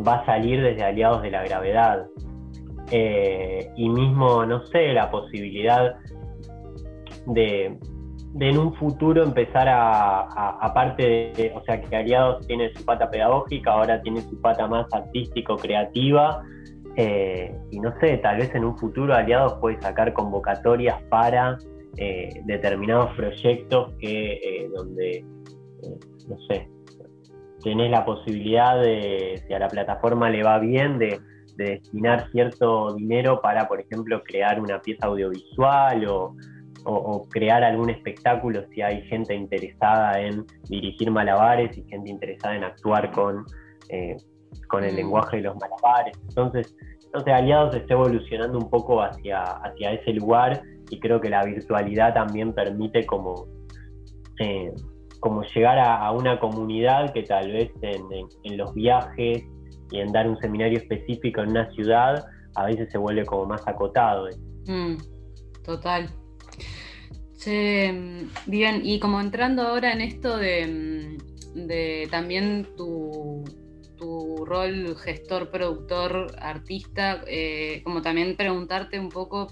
[0.05, 2.07] va a salir desde Aliados de la Gravedad.
[2.91, 5.95] Eh, y mismo, no sé, la posibilidad
[7.27, 7.77] de,
[8.39, 10.21] en un futuro empezar a,
[10.59, 14.85] aparte de, o sea, que Aliados tiene su pata pedagógica, ahora tiene su pata más
[14.91, 16.43] artístico-creativa,
[16.95, 21.57] eh, y no sé, tal vez en un futuro Aliados puede sacar convocatorias para
[21.97, 25.23] eh, determinados proyectos que, eh, donde,
[26.27, 26.69] no sé,
[27.63, 31.19] tenés la posibilidad de, si a la plataforma le va bien, de,
[31.55, 38.65] de destinar cierto dinero para, por ejemplo, crear una pieza audiovisual o crear algún espectáculo
[38.73, 43.45] si hay gente interesada en dirigir malabares y gente interesada en actuar con,
[44.71, 44.95] con el mm.
[44.95, 46.17] lenguaje de los malabares.
[46.29, 51.43] Entonces, entonces Aliados está evolucionando un poco hacia, hacia ese lugar y creo que la
[51.43, 53.47] virtualidad también permite como,
[54.39, 54.71] eh,
[55.19, 59.43] como llegar a, una comunidad que tal vez en, los viajes
[59.91, 63.65] y en dar un seminario específico en una ciudad a veces se vuelve como más
[63.67, 64.27] acotado.
[64.67, 64.95] Mm,
[65.63, 66.09] total,
[68.45, 71.17] bien, y como entrando ahora en esto de,
[71.55, 73.43] mm, también tu,
[74.51, 79.47] rol gestor, productor, artista, eh, como también preguntarte un poco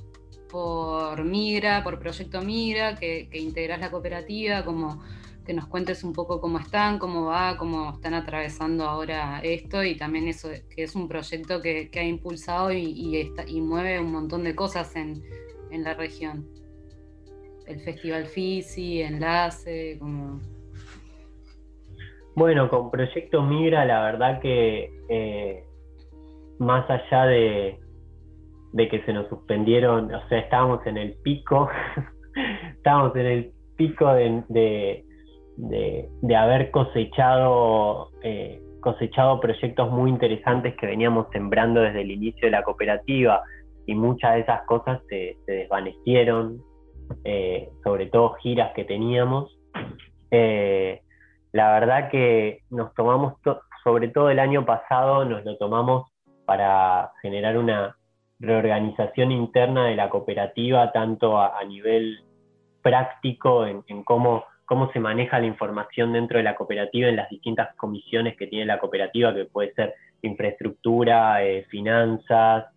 [0.50, 5.02] por Migra, por Proyecto Migra, que, integras la cooperativa, como
[5.46, 9.96] que nos cuentes un poco cómo están, cómo va, cómo están atravesando ahora esto y
[9.96, 14.54] también eso, que es un proyecto que, ha impulsado y, y, mueve un montón de
[14.54, 15.24] cosas en,
[15.72, 16.46] en la región.
[17.68, 20.59] El Festival FISI, Enlace, como...
[22.40, 25.62] Bueno, con Proyecto Migra, la verdad que eh,
[26.58, 27.78] más allá de,
[28.78, 31.68] que se nos suspendieron, o sea, estábamos en el pico,
[32.78, 35.04] estábamos en el pico de,
[35.58, 42.52] de, haber cosechado, eh, cosechado proyectos muy interesantes que veníamos sembrando desde el inicio de
[42.52, 43.44] la cooperativa
[43.86, 46.62] y muchas de esas cosas se desvanecieron,
[47.26, 49.60] eh, sobre todo giras que teníamos.
[51.52, 53.36] La verdad que nos tomamos,
[53.84, 56.12] sobre todo el año pasado, nos lo tomamos
[56.46, 57.96] para generar una
[58.40, 62.24] reorganización interna de la cooperativa, tanto a, nivel
[62.82, 67.76] práctico, en, cómo, cómo se maneja la información dentro de la cooperativa, en las distintas
[67.76, 72.68] comisiones que tiene la cooperativa, que puede ser infraestructura, eh, finanzas,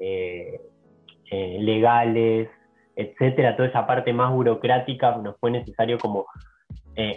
[0.00, 0.60] eh,
[1.30, 2.48] eh, legales,
[2.96, 6.26] etcétera, toda esa parte más burocrática nos fue necesario como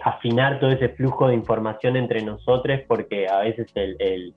[0.03, 4.33] afinar todo ese flujo de información entre nosotros porque a veces el,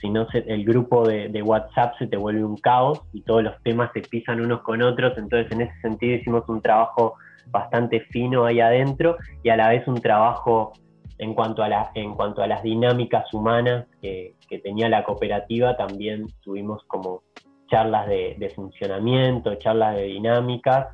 [0.00, 3.62] si no el grupo de, de, WhatsApp se te vuelve un caos y todos los
[3.62, 7.14] temas se pisan unos con otros, entonces en ese sentido hicimos un trabajo
[7.50, 10.72] bastante fino ahí adentro y a la vez un trabajo
[11.18, 16.26] en cuanto a, la, en cuanto a las dinámicas humanas que, tenía la cooperativa, también
[16.40, 17.22] tuvimos como
[17.68, 20.88] charlas de, funcionamiento, charlas de dinámicas,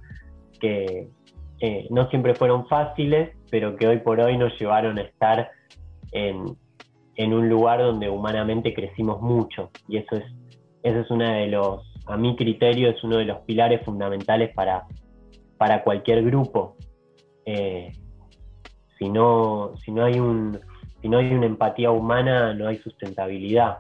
[0.59, 1.09] que
[1.90, 5.50] no siempre fueron fáciles, pero que hoy por hoy nos llevaron a estar
[6.12, 6.57] en,
[7.16, 9.70] en un lugar donde humanamente crecimos mucho.
[9.88, 10.24] Y eso es,
[10.83, 14.85] eso es uno de los, a mi criterio, es uno de los pilares fundamentales para,
[15.57, 16.77] para cualquier grupo.
[17.46, 17.92] Eh,
[18.98, 20.59] si, no, si, no hay un,
[21.00, 23.79] si no hay una empatía humana, no hay sustentabilidad.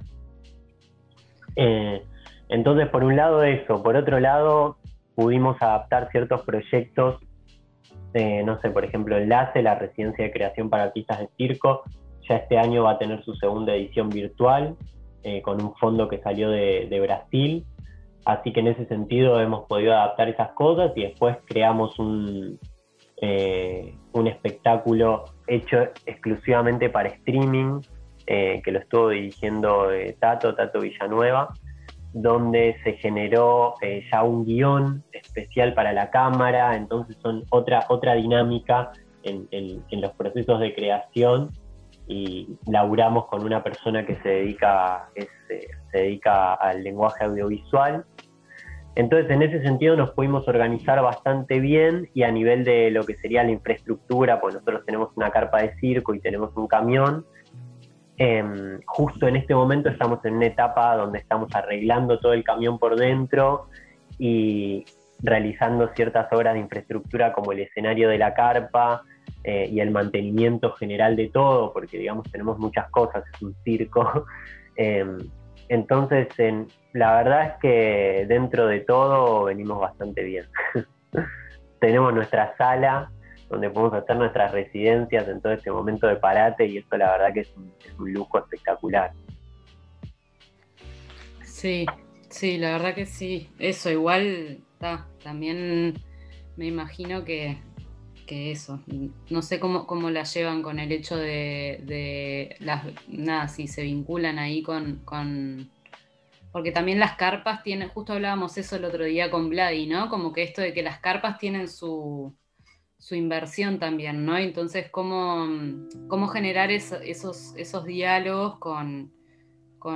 [1.56, 2.02] Eh,
[2.48, 4.76] entonces, por un lado eso, por otro lado,
[5.14, 7.20] pudimos adaptar ciertos proyectos,
[8.14, 11.82] eh, no sé, por ejemplo, Enlace, la residencia de creación para artistas de circo,
[12.28, 14.76] ya este año va a tener su segunda edición virtual,
[15.42, 17.64] con un fondo que salió de, Brasil,
[18.26, 22.58] Así que en ese sentido hemos podido adaptar esas cosas y después creamos un,
[23.20, 27.80] eh, un espectáculo hecho exclusivamente para streaming,
[28.26, 31.54] eh, que lo estuvo dirigiendo eh, Tato, Tato Villanueva,
[32.14, 33.74] donde se generó
[34.10, 38.92] ya un guion especial para la cámara, entonces son otra, otra dinámica
[39.24, 41.50] en, en los procesos de creación
[42.06, 45.08] y laburamos con una persona que se dedica,
[45.46, 48.04] se dedica al lenguaje audiovisual.
[48.96, 53.16] Entonces, en ese sentido nos pudimos organizar bastante bien y a nivel de lo que
[53.16, 57.26] sería la infraestructura, pues nosotros tenemos una carpa de circo y tenemos un camión,
[58.16, 62.78] em, justo en este momento estamos en una etapa donde estamos arreglando todo el camión
[62.78, 63.68] por dentro
[64.18, 64.84] y
[65.22, 69.02] realizando ciertas obras de infraestructura como el escenario de la carpa
[69.42, 74.26] eh, y el mantenimiento general de todo, porque digamos tenemos muchas cosas, es un circo.
[74.76, 75.18] Em,
[75.68, 80.46] entonces, en, la verdad es que dentro de todo venimos bastante bien.
[81.80, 83.08] Tenemos nuestra sala
[83.54, 87.32] donde podemos hacer nuestras residencias en todo este momento de parate y esto la verdad
[87.32, 89.12] que es un, lujo espectacular.
[91.42, 91.86] Sí,
[92.28, 93.48] sí, la verdad que sí.
[93.58, 94.58] Eso igual.
[95.22, 95.94] También
[96.56, 97.58] me imagino que,
[98.28, 98.82] eso.
[99.30, 102.84] No sé cómo, cómo la llevan con el hecho de, las.
[103.08, 105.02] Nada, si se vinculan ahí con
[106.54, 110.08] porque también las carpas tienen, justo hablábamos eso el otro día con Vladi, ¿no?
[110.08, 112.32] Como que esto de que las carpas tienen su,
[113.12, 114.38] inversión también, ¿no?
[114.38, 115.46] Entonces, ¿cómo,
[116.08, 119.12] cómo generar esos, esos diálogos con,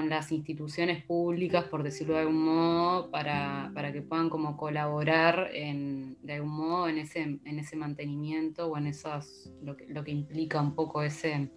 [0.07, 6.35] las instituciones públicas, por decirlo de algún modo, para, que puedan como colaborar en, de
[6.35, 10.61] algún modo en ese, en ese mantenimiento o en esas, lo que, lo que implica
[10.61, 11.51] un poco ese,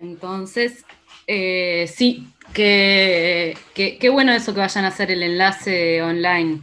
[0.00, 0.84] entonces,
[1.26, 6.60] eh, sí, qué que, bueno eso que vayan a hacer el enlace online.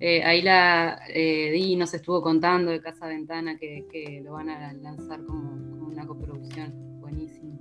[0.00, 4.72] Eh, ahí la eh, Di nos estuvo contando de Casa Ventana que, lo van a
[4.72, 6.72] lanzar como, una coproducción.
[7.00, 7.58] Buenísimo.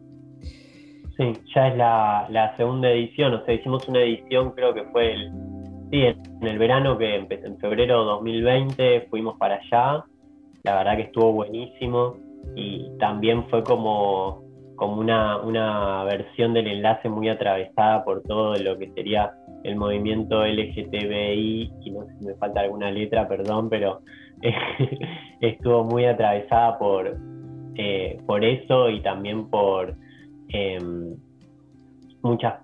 [1.18, 3.34] Sí, ya es la, segunda edición.
[3.34, 5.32] O sea, hicimos una edición, creo que fue el,
[5.92, 9.08] sí, en el verano que empezó en febrero de 2020.
[9.10, 10.06] Fuimos para allá.
[10.64, 12.16] La verdad que estuvo buenísimo.
[12.56, 14.48] Y también fue como
[14.80, 20.46] como una, una versión del enlace muy atravesada por todo lo que sería el movimiento
[20.46, 24.02] LGTBI, y no sé si me falta alguna letra, perdón, pero
[25.42, 27.18] estuvo muy atravesada por,
[27.76, 29.96] eh, por eso y también por
[30.50, 31.16] em,
[32.22, 32.56] muchas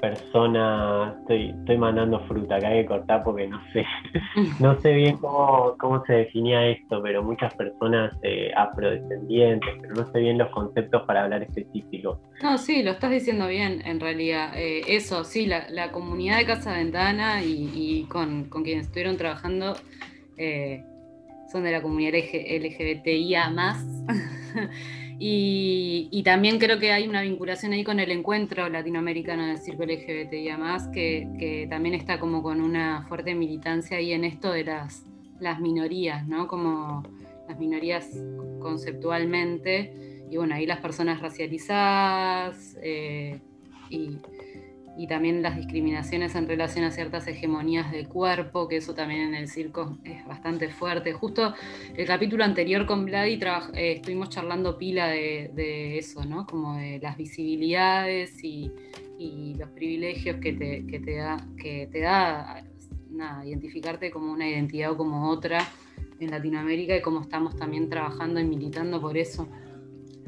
[0.00, 3.84] personas, estoy, estoy mandando fruta que hay que cortar porque no sé,
[4.60, 10.10] no sé bien cómo, cómo se definía esto, pero muchas personas eh, afrodescendientes, pero no
[10.10, 12.18] sé bien los conceptos para hablar específicos.
[12.42, 14.52] No, sí, lo estás diciendo bien en realidad.
[14.56, 19.76] Eh, eso, sí, la, comunidad de Casa Ventana y, con, quienes estuvieron trabajando
[20.36, 20.82] eh,
[21.50, 23.84] son de la comunidad LGBTIA más.
[25.22, 30.48] Y, también creo que hay una vinculación ahí con el encuentro latinoamericano del Circo LGBTI
[30.94, 35.04] que, que también está como con una fuerte militancia ahí en esto de las,
[35.38, 36.48] las minorías, ¿no?
[36.48, 37.02] Como
[37.46, 38.08] las minorías
[38.60, 39.92] conceptualmente,
[40.30, 43.40] y bueno, ahí las personas racializadas eh,
[43.90, 44.16] y
[44.96, 49.34] y también las discriminaciones en relación a ciertas hegemonías del cuerpo, que eso también en
[49.34, 51.12] el circo es bastante fuerte.
[51.12, 51.54] Justo
[51.96, 53.40] el capítulo anterior con Vladi
[53.74, 56.46] eh, estuvimos charlando pila de, eso, ¿no?
[56.46, 58.72] Como de las visibilidades y,
[59.58, 62.64] los privilegios que te, te da, que te da
[63.44, 65.66] identificarte como una identidad o como otra
[66.20, 69.46] en Latinoamérica y cómo estamos también trabajando y militando por eso.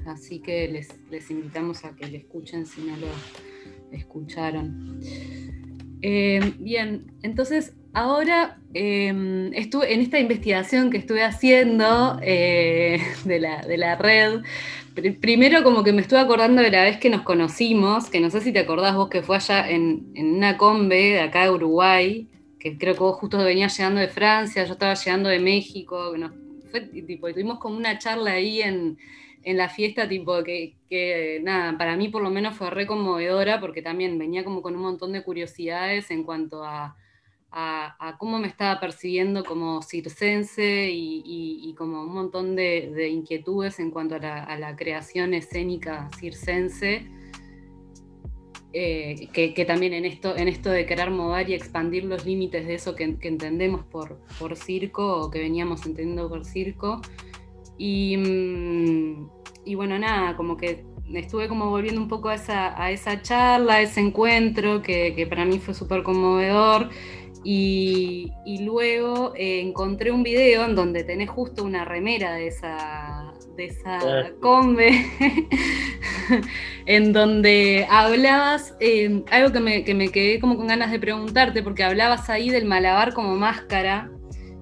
[0.04, 3.06] Así que les, les invitamos a que le escuchen si no lo
[3.92, 5.00] escucharon.
[6.02, 13.96] Eh, bien, entonces ahora em, estuve en esta investigación que estuve haciendo eh, de, la,
[13.96, 14.40] red.
[15.20, 18.40] Primero como que me estuve acordando de la vez que nos conocimos, que no sé
[18.40, 22.28] si te acordás vos que fue allá en, una combe de acá de Uruguay,
[22.58, 26.14] que creo que vos justo venías llegando de Francia, yo estaba llegando de México,
[27.06, 28.98] tipo, tuvimos como una charla ahí en,
[29.44, 33.82] en la fiesta, tipo, que, nada, para mí por lo menos fue re conmovedora porque
[33.82, 36.96] también venía como con un montón de curiosidades en cuanto a,
[38.18, 44.18] cómo me estaba percibiendo como circense y, como un montón de, inquietudes en cuanto a
[44.18, 47.06] la, creación escénica circense.
[48.74, 52.74] Eh, que, también en esto, en esto de querer mover y expandir los límites de
[52.74, 57.02] eso que, entendemos por, por circo o que veníamos entendiendo por circo,
[57.78, 59.26] Mm,
[59.64, 63.74] y, bueno, nada, como que estuve como volviendo un poco a esa, a esa charla,
[63.74, 66.90] a ese encuentro que, para mí fue súper conmovedor.
[67.44, 73.66] Y, luego eh, encontré un video en donde tenés justo una remera de esa, de
[73.66, 74.30] esa ah.
[74.40, 75.06] combe,
[76.86, 81.62] en donde hablabas, eh, algo que me, que me quedé como con ganas de preguntarte,
[81.62, 84.10] porque hablabas ahí del malabar como máscara,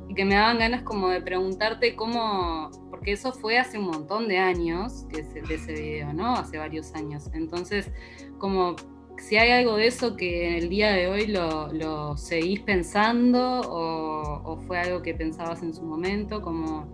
[0.09, 2.71] y que me daban ganas como de preguntarte cómo,
[3.01, 6.35] porque eso fue hace un montón de años que de ese video, ¿no?
[6.35, 7.31] Hace varios años.
[7.33, 7.91] Entonces,
[8.37, 8.77] como
[9.17, 14.59] si hay algo de eso que en el día de hoy lo, seguís pensando o,
[14.67, 16.93] fue algo que pensabas en su momento, como...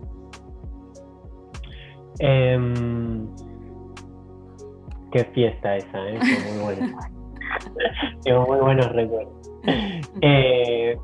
[2.19, 3.27] Em,
[5.11, 6.19] qué fiesta esa, ¿eh?
[6.53, 7.11] muy buena.
[8.23, 9.33] Tengo muy buenos recuerdos.
[10.21, 10.97] Eh,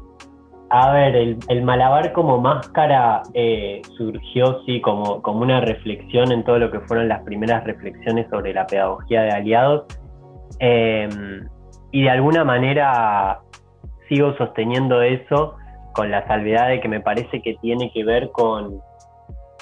[0.76, 6.58] a ver, el, malabar como máscara eh, surgió sí como, como una reflexión en todo
[6.58, 9.86] lo que fueron las primeras reflexiones sobre la pedagogía de aliados.
[10.58, 11.48] Em,
[11.92, 13.42] y de alguna manera
[14.10, 15.58] sigo sosteniendo eso
[15.94, 18.82] con la salvedad de que me parece que tiene que ver con.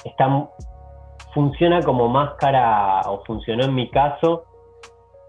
[0.06, 0.48] Está,
[1.34, 4.44] funciona como máscara, o funcionó en mi caso.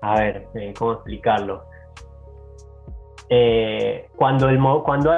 [0.02, 1.66] A ver, eh, ¿cómo explicarlo?
[3.28, 5.12] Eh, cuando, el, cuando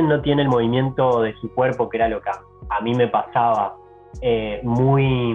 [0.00, 3.76] no tiene el movimiento de su cuerpo, que era lo que a, mí me pasaba,
[4.22, 5.34] eh, muy...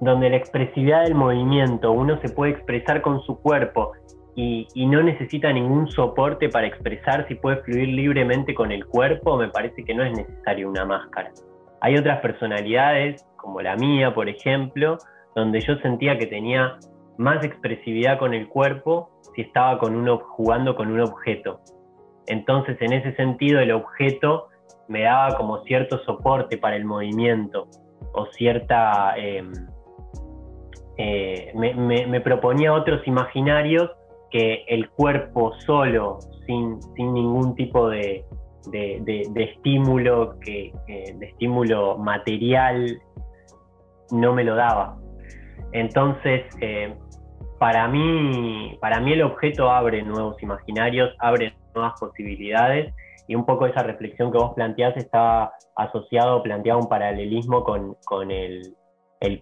[0.00, 3.92] donde la expresividad del movimiento, uno se puede expresar con su cuerpo
[4.40, 9.48] y, no necesita ningún soporte para expresar si puede fluir libremente con el cuerpo, me
[9.48, 11.32] parece que no es necesario una máscara.
[11.80, 14.98] Hay otras personalidades, como la mía, por ejemplo,
[15.34, 16.78] donde yo sentía que tenía
[17.16, 21.60] más expresividad con el cuerpo si estaba con uno, jugando con un objeto.
[22.28, 24.48] Entonces, en ese sentido, el objeto
[24.88, 27.68] me daba como cierto soporte para el movimiento
[28.12, 29.14] o cierta...
[29.16, 29.52] Em,
[31.00, 33.88] eh, me, proponía otros imaginarios
[34.32, 38.24] que el cuerpo solo, sin, ningún tipo de,
[39.36, 43.00] estímulo, que, de estímulo material,
[44.10, 44.96] no me lo daba.
[45.72, 46.94] Entonces, eh,
[47.58, 52.94] para, mí, para mí el objeto abre nuevos imaginarios, abre nuevas posibilidades
[53.26, 58.74] y un poco esa reflexión que vos planteás estaba asociado, planteaba un paralelismo con, el,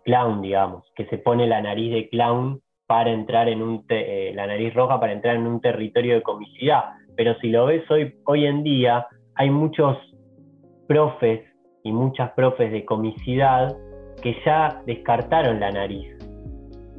[0.05, 4.47] clown, digamos, que se pone la nariz de clown para entrar en un, eh, la
[4.47, 6.85] nariz roja para entrar en un territorio de comicidad.
[7.17, 9.07] Pero si lo ves hoy, hoy en día,
[9.37, 9.97] hay muchos
[10.89, 11.43] profes
[11.85, 13.77] y muchas profes de comicidad
[14.21, 16.17] que ya descartaron la nariz.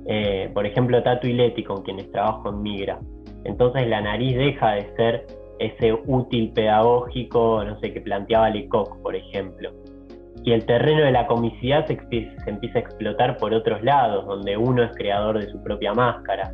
[0.06, 3.00] Eh, por ejemplo, Tato y Leti, con quienes trabajo en Migra.
[3.48, 5.26] Entonces la nariz deja de ser
[5.60, 9.72] ese útil pedagógico, no sé, que planteaba Lecoq, por ejemplo.
[10.44, 11.98] Y el terreno de la comicidad se,
[12.46, 16.54] empieza a explotar por otros lados, donde uno es creador de su propia máscara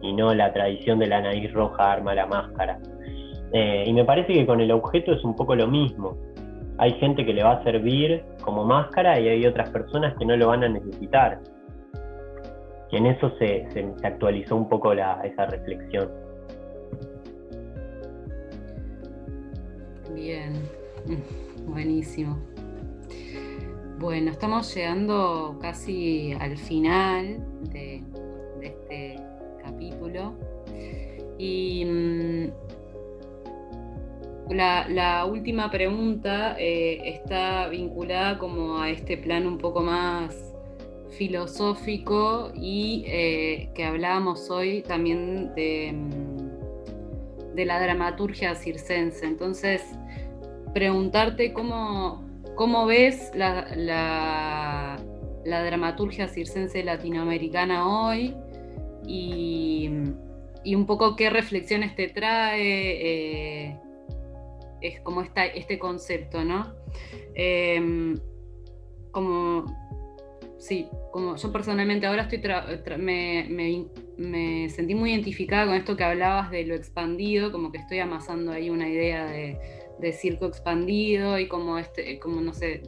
[0.00, 2.78] y no la tradición de la nariz roja arma la máscara.
[3.52, 6.16] Eh, y me parece que con el objeto es un poco lo mismo.
[6.78, 10.34] Hay gente que le va a servir como máscara y hay otras personas que no
[10.36, 11.38] lo van a necesitar.
[12.90, 13.66] Y en eso se,
[14.02, 16.21] actualizó un poco esa reflexión.
[20.14, 20.52] Bien.
[21.66, 22.38] Buenísimo.
[23.98, 27.38] Bueno, estamos llegando casi al final
[27.72, 28.02] de,
[28.60, 29.16] este
[29.62, 30.34] capítulo.
[31.38, 32.46] Y mm,
[34.50, 40.52] la, última pregunta eh, está vinculada como a este plan un poco más
[41.16, 46.31] filosófico y eh, que hablábamos hoy también de, mm,
[47.54, 49.26] de la dramaturgia circense.
[49.26, 49.82] Entonces,
[50.74, 52.24] preguntarte cómo,
[52.54, 53.66] cómo ves la,
[55.44, 58.34] la, dramaturgia circense latinoamericana hoy
[59.06, 59.88] y,
[60.64, 63.80] un poco qué reflexiones te trae, eh,
[64.80, 66.74] es como está este concepto, ¿no?
[67.34, 68.18] Em,
[69.10, 69.64] como,
[70.62, 72.40] sí, como yo personalmente ahora estoy
[72.98, 77.98] me, me, sentí muy identificada con esto que hablabas de lo expandido, como que estoy
[77.98, 79.58] amasando ahí una idea de
[80.02, 82.82] de circo expandido y como este, como no sé,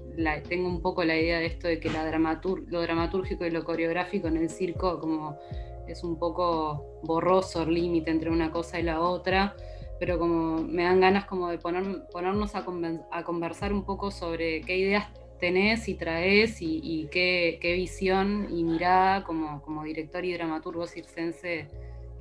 [0.49, 3.65] tengo un poco la idea de esto de que la dramatur lo dramatúrgico y lo
[3.65, 5.39] coreográfico en el circo como
[5.87, 9.55] es un poco borroso el límite entre una cosa y la otra,
[10.01, 12.65] pero como me dan ganas como de poner, ponernos a,
[13.13, 15.07] a conversar un poco sobre qué ideas
[15.45, 21.69] tenés y traes y, qué, visión y mirada como, director y dramaturgo circense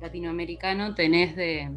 [0.02, 1.70] latinoamericano tenés de,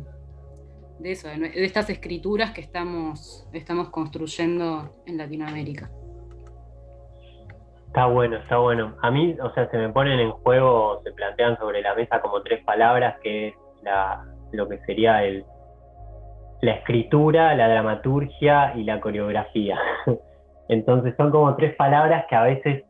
[1.00, 5.89] de eso, de, estas escrituras que estamos, estamos construyendo en Latinoamérica.
[7.86, 8.98] Está bueno, está bueno.
[9.02, 12.41] A mí, o sea, se me ponen en juego, se plantean sobre la mesa como
[12.41, 15.45] tres palabras, que es la, lo que sería el,
[16.60, 19.80] la escritura, la dramaturgia y la coreografía.
[20.70, 22.84] Entonces son como tres palabras que a veces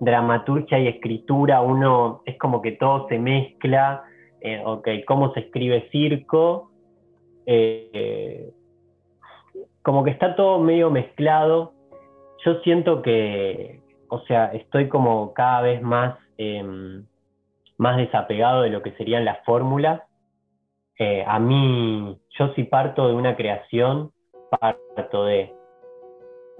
[0.00, 4.04] dramaturgia y escritura, uno es como que todo se mezcla,
[4.40, 6.70] eh, ok, cómo se escribe circo,
[7.46, 8.50] eh,
[9.82, 11.72] como que está todo medio mezclado.
[12.44, 17.04] Yo siento que, o sea, estoy como cada vez más, em,
[17.78, 20.02] más desapegado de lo que serían las fórmulas.
[20.98, 24.12] Eh, a mí, yo si parto de una creación,
[24.60, 25.52] parto de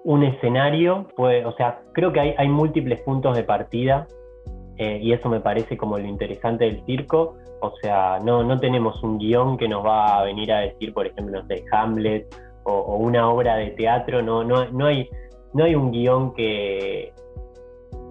[0.04, 4.06] un escenario, o sea, creo que hay, hay múltiples puntos de partida
[4.76, 7.36] eh, y eso me parece como lo interesante del circo.
[7.60, 11.06] O sea, no, no tenemos un guion que nos va a venir a decir, por
[11.06, 12.26] ejemplo, no sé, Hamlet
[12.64, 15.08] o, una obra de teatro, no, no, no, hay,
[15.54, 17.12] no hay un guion que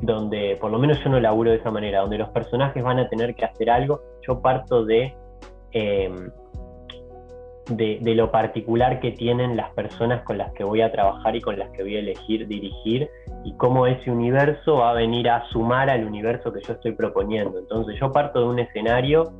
[0.01, 3.07] donde, por lo menos yo no laburo de esa manera, donde los personajes van a
[3.07, 5.15] tener que hacer algo, yo parto de
[5.71, 6.11] eh,
[7.69, 11.57] de, lo particular que tienen las personas con las que voy a trabajar y con
[11.57, 13.09] las que voy a elegir dirigir
[13.45, 17.59] y cómo ese universo va a venir a sumar al universo que yo estoy proponiendo.
[17.59, 19.31] Entonces yo parto de un escenario,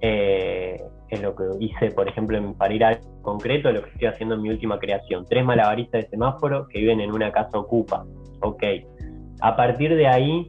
[0.00, 4.08] eh, es lo que hice, por ejemplo, en, para ir a concreto, lo que estoy
[4.08, 5.24] haciendo en mi última creación.
[5.28, 8.04] Tres malabaristas de semáforo que viven en una casa ocupa.
[8.40, 8.62] Ok.
[9.40, 10.48] A partir de ahí,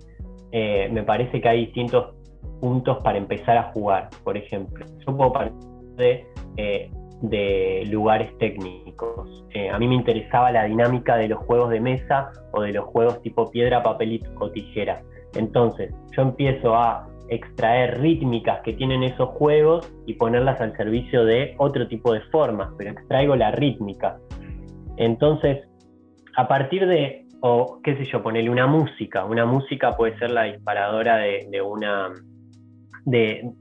[0.51, 2.15] eh, me parece que hay distintos
[2.59, 4.09] puntos para empezar a jugar.
[4.23, 6.25] Por ejemplo, yo puedo partir de
[6.57, 6.89] eh,
[7.21, 9.45] de lugares técnicos.
[9.53, 12.85] Eh, a mí me interesaba la dinámica de los juegos de mesa o de los
[12.85, 15.01] juegos tipo piedra, papel o tijera.
[15.35, 21.55] Entonces, yo empiezo a extraer rítmicas que tienen esos juegos y ponerlas al servicio de
[21.57, 24.17] otro tipo de formas, pero extraigo la rítmica.
[24.97, 25.67] Entonces,
[26.35, 29.25] a partir de, o qué sé yo, ponerle una música.
[29.25, 32.13] Una música puede ser la disparadora de una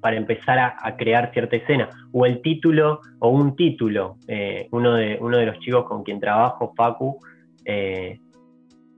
[0.01, 1.89] para empezar a, crear cierta escena.
[2.13, 4.17] O el título, o un título.
[4.27, 7.19] Eh, uno, de, uno de los chicos con quien trabajo, Facu,
[7.65, 8.19] eh,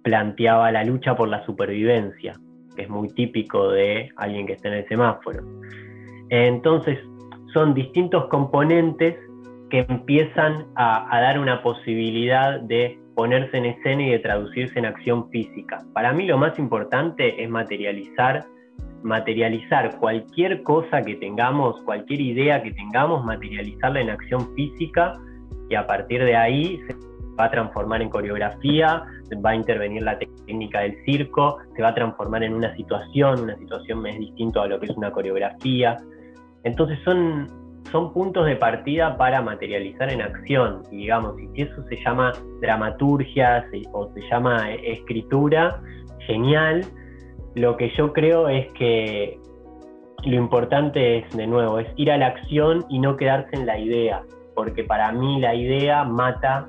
[0.03, 2.34] planteaba la lucha por la supervivencia,
[2.74, 5.42] que es muy típico de alguien que está en el semáforo.
[6.30, 6.99] Entonces,
[7.53, 9.16] son distintos componentes
[9.70, 14.86] que empiezan a, a dar una posibilidad de ponerse en escena y de traducirse en
[14.86, 15.82] acción física.
[15.92, 18.46] Para mí lo más importante es materializar
[19.03, 25.14] materializar cualquier cosa que tengamos, cualquier idea que tengamos, materializarla en acción física
[25.68, 26.94] y a partir de ahí se
[27.38, 29.05] va a transformar en coreografía,
[29.44, 33.57] va a intervenir la técnica del circo, se va a transformar en una situación, una
[33.57, 35.96] situación más distinto a lo que es una coreografía.
[36.64, 37.46] Entonces son,
[37.92, 40.82] son puntos de partida para materializar en acción.
[40.90, 45.80] Y digamos, si eso se llama dramaturgia o se llama escritura,
[46.26, 46.84] genial,
[47.55, 49.38] lo que yo creo es que
[50.24, 53.78] lo importante es, de nuevo, es ir a la acción y no quedarse en la
[53.78, 54.22] idea,
[54.55, 56.68] porque para mí la idea mata,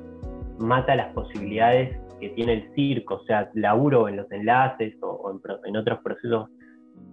[0.59, 5.77] mata las posibilidades que tiene el circo, o sea, laburo en los enlaces o, en,
[5.77, 6.49] otros procesos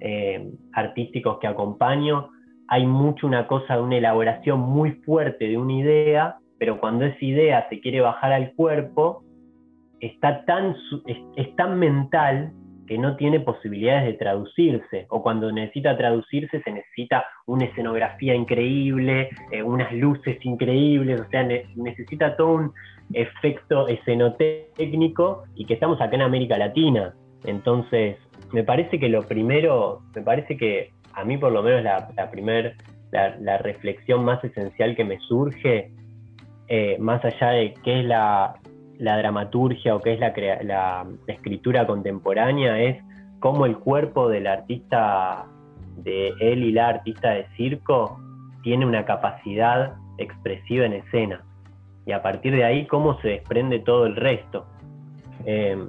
[0.00, 2.30] eh, artísticos que acompaño,
[2.68, 7.24] hay mucho una cosa de una elaboración muy fuerte de una idea, pero cuando esa
[7.24, 9.22] idea se quiere bajar al cuerpo,
[10.00, 10.74] está tan,
[11.36, 12.52] es, tan mental
[12.86, 19.30] que no tiene posibilidades de traducirse, o cuando necesita traducirse se necesita una escenografía increíble,
[19.50, 21.42] eh, unas luces increíbles, o sea,
[21.74, 22.72] necesita todo un
[23.12, 27.14] efecto escenotécnico y que estamos acá en América Latina.
[27.44, 28.16] Entonces,
[28.52, 32.72] me parece que lo primero, me parece que a mí por lo menos la, primera
[33.10, 35.90] la, reflexión más esencial que me surge,
[36.68, 38.56] eh, más allá de qué es la,
[38.98, 40.32] dramaturgia o qué es la,
[40.62, 43.02] la, escritura contemporánea, es
[43.40, 45.46] cómo el cuerpo del artista,
[45.96, 48.20] de él y la artista de circo,
[48.62, 51.42] tiene una capacidad expresiva en escena.
[52.06, 54.66] Y a partir de ahí, cómo se desprende todo el resto.
[55.44, 55.88] Em,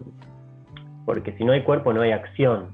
[1.06, 2.70] porque si no hay cuerpo, no hay acción.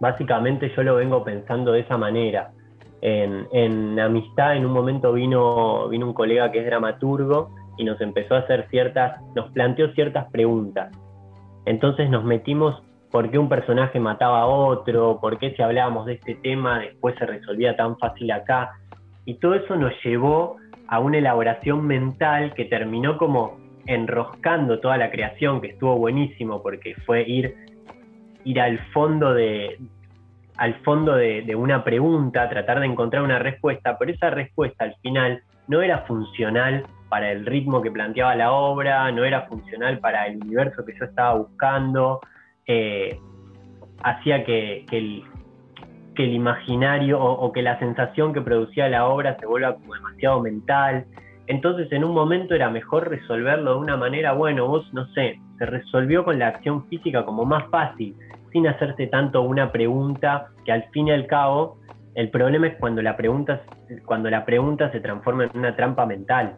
[0.00, 2.50] Básicamente yo lo vengo pensando de esa manera
[3.02, 8.34] en, amistad, en un momento vino, vino un colega que es dramaturgo y nos empezó
[8.34, 10.94] a hacer ciertas, nos planteó ciertas preguntas.
[11.64, 16.14] Entonces nos metimos por qué un personaje mataba a otro, por qué si hablábamos de
[16.14, 18.72] este tema después se resolvía tan fácil acá.
[19.24, 20.56] Y todo eso nos llevó
[20.88, 26.94] a una elaboración mental que terminó como enroscando toda la creación, que estuvo buenísimo porque
[27.06, 27.54] fue ir,
[28.44, 29.78] ir al fondo de,
[30.58, 35.42] al fondo de, una pregunta, tratar de encontrar una respuesta, pero esa respuesta al final
[35.66, 40.36] no era funcional para el ritmo que planteaba la obra, no era funcional para el
[40.36, 42.20] universo que yo estaba buscando,
[42.66, 43.18] eh,
[44.02, 45.24] hacía que, el,
[46.16, 51.06] imaginario o, que la sensación que producía la obra se vuelva como demasiado mental.
[51.46, 55.66] Entonces en un momento era mejor resolverlo de una manera, bueno, vos no sé, se
[55.66, 58.14] resolvió con la acción física como más fácil,
[58.52, 61.78] sin hacerse tanto una pregunta que al fin y al cabo
[62.14, 63.62] el problema es cuando la pregunta,
[64.04, 66.56] cuando la pregunta se transforma en una trampa mental.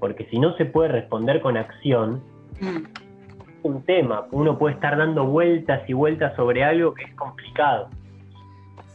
[0.00, 2.22] Porque si no se puede responder con acción,
[2.60, 3.66] mm.
[3.66, 7.88] un tema, uno puede estar dando vueltas y vueltas sobre algo que es complicado.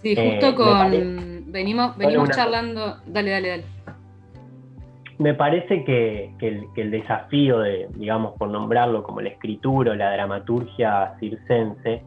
[0.01, 1.51] Sí, justo eh, con.
[1.51, 2.97] venimos venimos charlando.
[3.05, 3.63] Dale, dale, dale.
[5.19, 9.95] Me parece que, el, que, el, desafío de, digamos, por nombrarlo como la escritura o
[9.95, 12.01] la dramaturgia circense,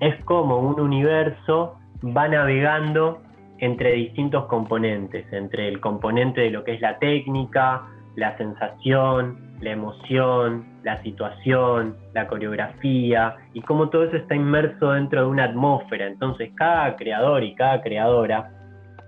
[0.00, 3.22] es como un universo va navegando
[3.60, 7.86] entre distintos componentes, entre el componente de lo que es la técnica,
[8.16, 15.20] la sensación, la emoción, la situación, la coreografía, y cómo todo eso está inmerso dentro
[15.20, 16.06] de una atmósfera.
[16.06, 18.50] Entonces cada creador y cada creadora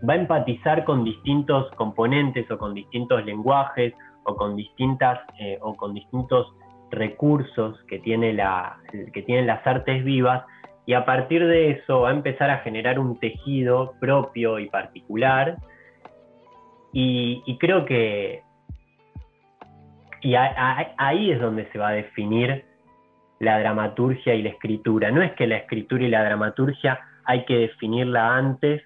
[0.08, 3.94] va a empatizar con distintos componentes o con distintos lenguajes
[4.24, 6.52] o con distintas eh, o con distintos
[6.90, 8.76] recursos que, tiene la,
[9.12, 10.44] que tienen las artes vivas
[10.84, 15.56] y a partir de eso va a empezar a generar un tejido propio y particular.
[16.92, 18.42] Y, creo que
[20.20, 22.64] y ahí es donde se va a definir
[23.38, 25.10] la dramaturgia y la escritura.
[25.10, 28.82] No es que la escritura y la dramaturgia hay que definirla antes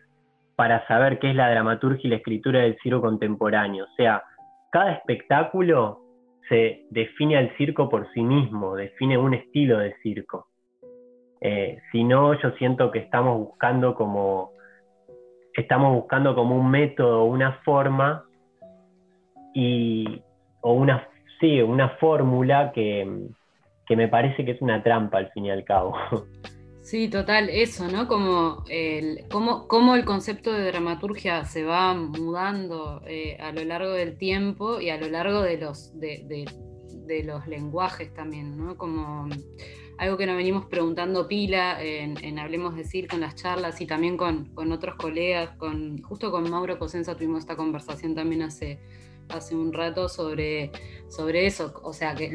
[0.54, 3.84] para saber qué es la dramaturgia y la escritura del circo contemporáneo.
[3.84, 4.22] O sea,
[4.70, 6.00] cada espectáculo
[6.48, 10.48] se define al circo por sí mismo, define un estilo de circo.
[11.40, 14.52] Eh, si no, yo siento que estamos buscando como
[15.54, 18.24] estamos buscando como un método, una forma
[19.54, 20.22] y
[20.60, 21.08] o una
[21.40, 23.28] sí, una fórmula que,
[23.86, 25.94] que me parece que es una trampa al fin y al cabo.
[26.82, 28.06] Sí, total, eso, ¿no?
[28.06, 34.16] Como el, cómo, el concepto de dramaturgia se va mudando eh, a lo largo del
[34.16, 36.46] tiempo y a lo largo de los, de,
[37.06, 38.76] de los lenguajes también, ¿no?
[38.76, 39.28] Como
[39.98, 44.16] algo que nos venimos preguntando pila en, Hablemos de Circo, con las charlas y también
[44.16, 48.78] con, otros colegas, con, justo con Mauro Cosenza tuvimos esta conversación también hace,
[49.28, 50.70] hace un rato sobre,
[51.08, 52.26] sobre eso, o sea, que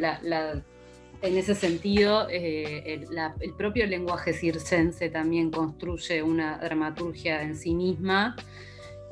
[1.22, 3.06] en ese sentido eh,
[3.40, 8.36] el, propio lenguaje circense también construye una dramaturgia en sí misma.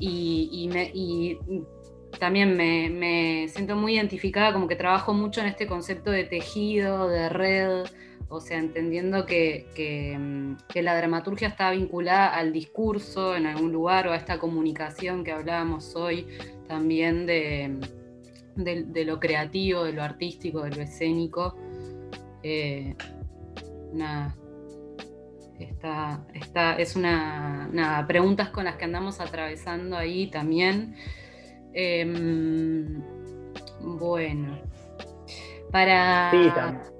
[0.00, 1.38] Y,
[2.18, 7.08] también me, me siento muy identificada como que trabajo mucho en este concepto de tejido,
[7.08, 7.84] de red,
[8.30, 14.12] o sea, entendiendo mm, que, la dramaturgia está vinculada al discurso en algún lugar o
[14.12, 16.28] a esta comunicación que hablábamos hoy
[16.68, 17.76] también de,
[19.04, 21.56] lo creativo, de lo artístico, de lo escénico.
[22.44, 22.94] Eh,
[23.92, 24.36] nada,
[26.78, 30.94] es una, nada, preguntas con las que andamos atravesando ahí también.
[31.72, 33.02] Em,
[33.80, 34.56] bueno,
[35.72, 36.30] para...
[36.30, 36.99] Sí, también,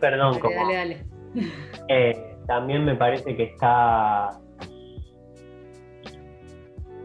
[0.00, 0.54] perdón, como,
[1.88, 4.40] eh, también me parece que está,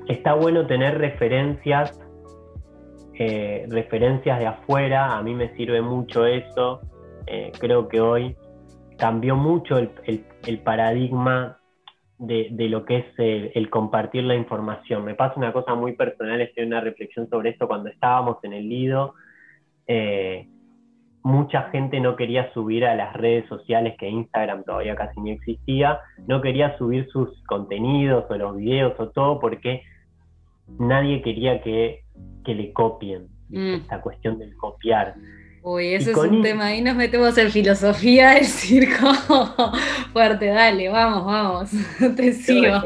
[0.08, 1.99] está bueno tener referencias
[3.16, 6.82] eh, referencias de afuera, a mí me sirve mucho eso.
[7.28, 8.36] Eh, creo que hoy
[8.97, 11.60] cambió mucho el, paradigma
[12.18, 15.06] de, lo que es el, compartir la información.
[15.06, 18.54] Me pasa una cosa muy personal, estoy en una reflexión sobre esto cuando estábamos en
[18.54, 19.14] el Lido.
[19.86, 20.47] Eh,
[21.24, 25.99] mucha gente no quería subir a las redes sociales, que Instagram todavía casi ni existía,
[26.28, 29.84] no quería subir sus contenidos o los videos o todo porque
[30.80, 32.03] nadie quería que,
[32.45, 33.76] le copien, mm.
[33.76, 35.15] esta cuestión del copiar.
[35.61, 39.13] Uy, ese es un tema, ahí nos metemos en filosofía del circo.
[40.11, 41.71] Fuerte, dale, vamos, vamos,
[42.17, 42.82] te sigo.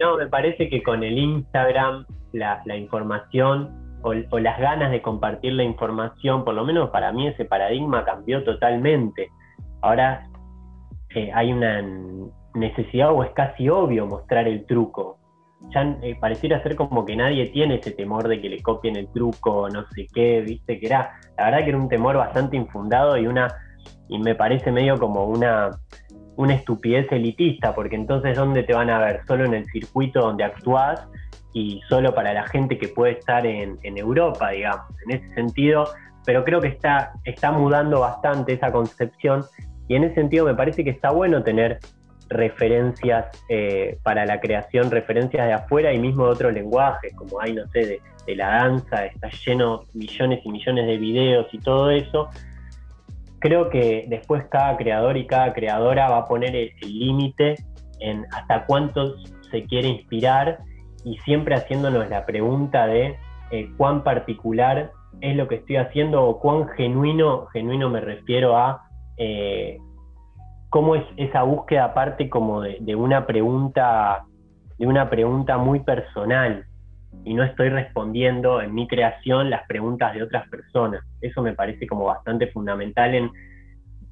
[0.00, 5.52] no, me parece que con el Instagram la, la información o, las ganas de compartir
[5.52, 9.28] la información, por lo menos para mí ese paradigma cambió totalmente.
[9.82, 10.28] Ahora
[11.14, 11.82] eh, hay una
[12.54, 15.18] necesidad o es casi obvio mostrar el truco.
[15.74, 19.08] Ya eh, pareciera ser como que nadie tiene ese temor de que le copien el
[19.12, 23.16] truco, no sé qué, viste, que era, la verdad que era un temor bastante infundado
[23.16, 23.48] y una,
[24.08, 25.70] y me parece medio como una,
[26.36, 29.22] una estupidez elitista, porque entonces ¿dónde te van a ver?
[29.26, 31.08] Solo en el circuito donde actúas
[31.52, 35.88] y solo para la gente que puede estar en, Europa, digamos, en ese sentido,
[36.24, 39.44] pero creo que está, está mudando bastante esa concepción
[39.88, 41.78] y en ese sentido me parece que está bueno tener
[42.28, 47.54] referencias eh, para la creación, referencias de afuera y mismo de otros lenguajes, como hay,
[47.54, 51.90] no sé, de, de, la danza, está lleno millones y millones de videos y todo
[51.90, 52.28] eso.
[53.38, 57.54] Creo que después cada creador y cada creadora va a poner el límite
[58.00, 60.58] en hasta cuántos se quiere inspirar
[61.04, 63.16] y siempre haciéndonos la pregunta de
[63.50, 68.82] eh, cuán particular es lo que estoy haciendo o cuán genuino, genuino me refiero a
[69.16, 69.78] eh,
[70.70, 74.24] cómo es esa búsqueda aparte como de, una pregunta,
[74.78, 76.64] de una pregunta muy personal
[77.24, 81.02] y no estoy respondiendo en mi creación las preguntas de otras personas.
[81.20, 83.30] Eso me parece como bastante fundamental en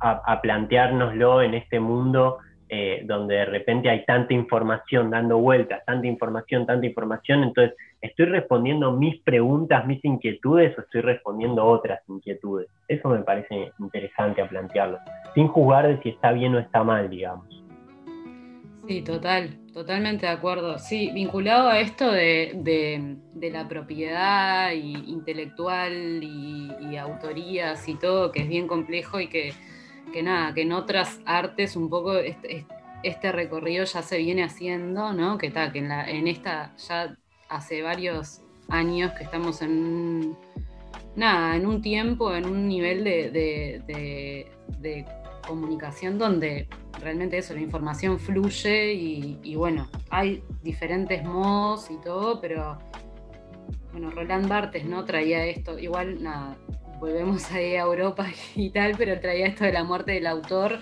[0.01, 5.85] a, a planteárnoslo en este mundo eh, donde de repente hay tanta información dando vueltas,
[5.87, 12.01] tanta información, tanta información, entonces estoy respondiendo mis preguntas, mis inquietudes o estoy respondiendo otras
[12.09, 12.67] inquietudes.
[12.89, 14.99] Eso me parece interesante a plantearlo,
[15.35, 17.47] sin juzgar de si está bien o está mal, digamos.
[18.89, 20.81] Sí, total, totalmente de acuerdo.
[20.81, 28.67] Sí, vinculado a esto de, la propiedad intelectual y autorías y todo, que es bien
[28.67, 29.53] complejo y que
[30.13, 35.39] que nada, que en otras artes un poco este, recorrido ya se viene haciendo, ¿no?
[35.39, 37.17] Que está, que en, la, en esta ya
[37.49, 40.37] hace varios años que estamos en
[41.15, 44.47] nada, en un tiempo, en un nivel de,
[45.47, 46.67] comunicación donde
[47.01, 52.79] realmente eso, la información fluye y, y, bueno, hay diferentes modos y todo, pero
[53.93, 56.57] bueno, Roland Barthes no traía esto, igual nada,
[56.99, 60.81] volvemos ahí a Europa y tal, pero traía esto de la muerte del autor.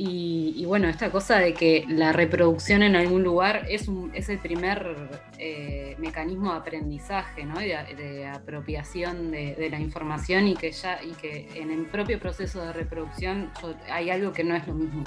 [0.00, 4.38] Y, bueno, esta cosa de que la reproducción en algún lugar es, un, es el
[4.38, 4.94] primer
[5.38, 7.58] eh, mecanismo de aprendizaje, ¿no?
[7.58, 12.72] de, apropiación de, la información y que ya y que en el propio proceso de
[12.74, 13.50] reproducción
[13.90, 15.02] hay algo que no es lo mismo,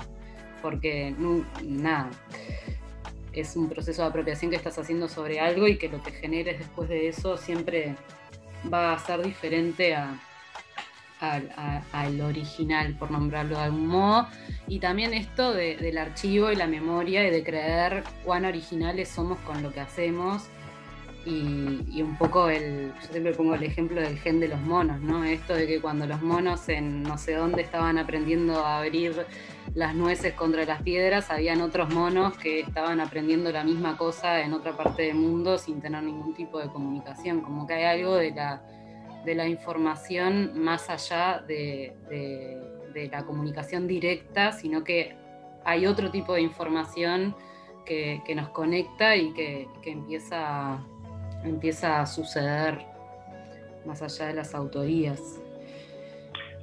[0.61, 1.15] porque
[1.63, 2.09] nada,
[3.31, 6.59] es un proceso de apropiación que estás haciendo sobre algo y que lo que generes
[6.59, 7.95] después de eso siempre
[8.71, 9.95] va a ser diferente
[11.19, 14.27] al original, por nombrarlo de algún modo.
[14.67, 19.61] Y también esto del archivo y la memoria y de creer cuán originales somos con
[19.61, 20.49] lo que hacemos.
[21.23, 25.23] Y, un poco el, yo siempre pongo el ejemplo del gen de los monos, ¿no?
[25.23, 29.27] Esto de que cuando los monos en no sé dónde estaban aprendiendo a abrir
[29.75, 34.53] las nueces contra las piedras, habían otros monos que estaban aprendiendo la misma cosa en
[34.53, 38.31] otra parte del mundo sin tener ningún tipo de comunicación, como que hay algo de
[38.31, 38.63] la,
[39.25, 41.95] de la información más allá de,
[43.11, 45.15] la comunicación directa, sino que
[45.63, 47.35] hay otro tipo de información
[47.85, 50.83] que, nos conecta y que, empieza,
[51.43, 52.79] empieza a suceder
[53.85, 55.41] más allá de las autorías.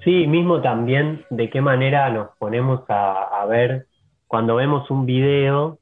[0.05, 3.87] Sí, mismo también de qué manera nos ponemos a, ver
[4.27, 5.79] cuando vemos un video,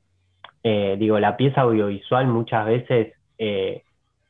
[0.62, 3.82] eh, digo, la pieza audiovisual muchas veces eh,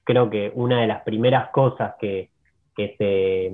[0.05, 2.31] creo que una de las primeras cosas que,
[2.77, 3.53] se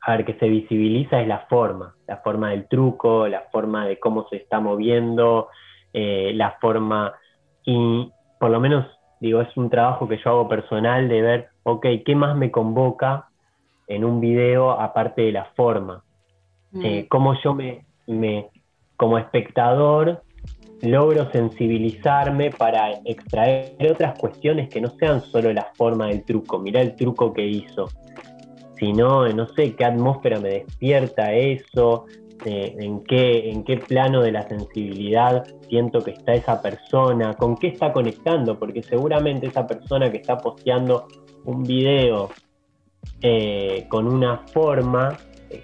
[0.00, 3.98] a ver, que se visibiliza es la forma, la forma del truco, la forma de
[3.98, 5.48] cómo se está moviendo,
[5.92, 7.14] eh, la forma,
[7.64, 8.86] y por lo menos,
[9.20, 13.28] digo, es un trabajo que yo hago personal de ver, ok, ¿qué más me convoca
[13.86, 16.02] en un video aparte de la forma.
[16.72, 16.84] Mm.
[16.84, 18.48] Eh, cómo yo me, me,
[18.96, 20.22] como espectador,
[20.82, 26.58] logro sensibilizarme para extraer otras cuestiones que no sean solo la forma del truco.
[26.58, 27.88] Mirá el truco que hizo,
[28.76, 32.06] sino, no sé, qué atmósfera me despierta eso,
[32.44, 37.92] eh, en, qué, plano de la sensibilidad siento que está esa persona, con qué está
[37.92, 41.08] conectando, porque seguramente esa persona que está posteando
[41.44, 42.30] un video
[43.22, 45.16] eh, con una forma,
[45.50, 45.62] eh,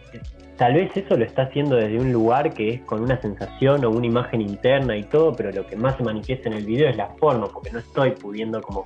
[0.57, 3.91] tal vez eso lo está haciendo desde un lugar que es con una sensación o
[3.91, 6.97] una imagen interna y todo, pero lo que más se manifiesta en el video es
[6.97, 8.85] la forma, porque no estoy pudiendo como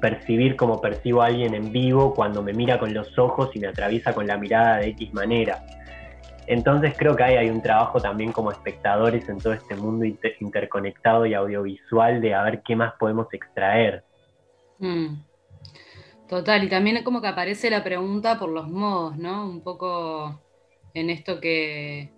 [0.00, 3.68] percibir como percibo a alguien en vivo cuando me mira con los ojos y me
[3.68, 5.64] atraviesa con la mirada de X manera.
[6.48, 10.06] Entonces creo que ahí hay un trabajo también como espectadores en todo este mundo
[10.40, 14.02] interconectado y audiovisual de a ver qué más podemos extraer.
[14.78, 15.16] Mm.
[16.26, 19.46] Total, y también como que aparece la pregunta por los modos, ¿no?
[19.46, 20.40] Un poco
[20.94, 22.12] en esto que,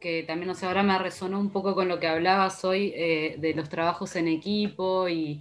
[0.00, 3.36] que también, no sé, ahora me resonó un poco con lo que hablabas hoy eh,
[3.38, 5.40] de los trabajos en equipo y,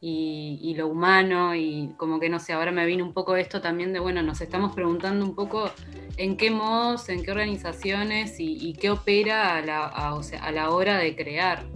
[0.00, 3.92] y, lo humano y como que no sé, ahora me vino un poco esto también
[3.92, 5.70] de, bueno, nos estamos preguntando un poco
[6.16, 11.16] en qué modos, en qué organizaciones y, qué opera a la, a la, hora de
[11.16, 11.66] crear.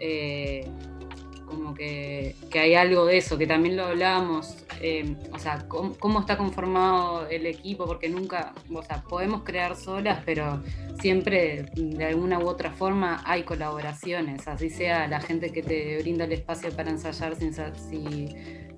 [0.00, 0.68] Eh,
[1.52, 6.36] como que, hay algo de eso, que también lo hablábamos, eh, o sea, cómo, está
[6.36, 10.62] conformado el equipo, porque nunca, o sea, podemos crear solas, pero
[11.00, 16.24] siempre de alguna u otra forma hay colaboraciones, así sea la gente que te brinda
[16.24, 18.28] el espacio para ensayar si,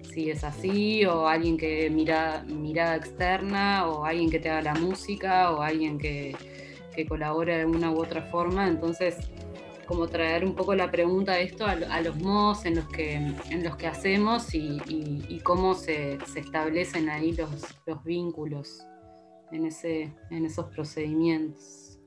[0.02, 4.74] si es así, o alguien que mira mirada externa, o alguien que te haga la
[4.74, 6.36] música, o alguien que,
[6.94, 9.16] que colabore de alguna u otra forma, entonces
[9.84, 13.64] como traer un poco la pregunta de esto a, los modos en los que, en
[13.64, 18.86] los que hacemos y, cómo se, establecen ahí los, los vínculos
[19.52, 22.00] en, ese, en esos procedimientos.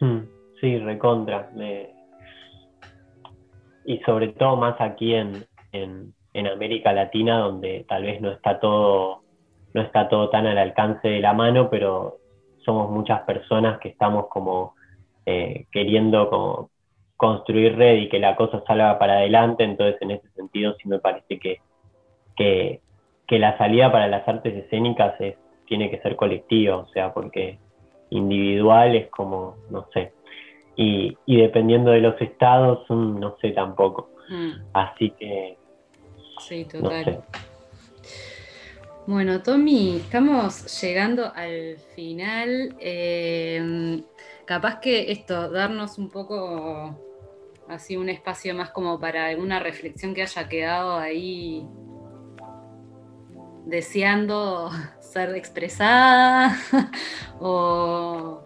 [0.00, 0.20] Hmm,
[0.60, 1.50] sí, recontra.
[3.84, 8.60] Y sobre todo más aquí en, en, en, América Latina, donde tal vez no está
[8.60, 9.22] todo,
[9.72, 12.18] no está todo tan al alcance de la mano, pero
[12.64, 14.74] somos muchas personas que estamos como
[15.26, 16.70] eh, queriendo como
[17.16, 20.98] construir red y que la cosa salga para adelante, entonces en ese sentido sí me
[20.98, 21.60] parece que,
[22.36, 22.80] que,
[23.38, 25.36] la salida para las artes escénicas es,
[25.66, 27.58] tiene que ser colectiva, o sea, porque
[28.10, 30.12] individual es como, no sé,
[30.76, 34.10] y, dependiendo de los estados, no sé tampoco.
[34.28, 34.50] Mm.
[34.72, 35.56] Así que...
[36.40, 37.22] Sí, total.
[39.06, 42.74] Bueno, Tommy, estamos llegando al final.
[42.80, 44.02] Eh,
[44.44, 46.98] capaz que esto, darnos un poco
[47.68, 51.66] así un espacio más como para alguna reflexión que haya quedado ahí
[53.66, 54.70] deseando
[55.00, 56.56] ser expresada
[57.40, 58.40] o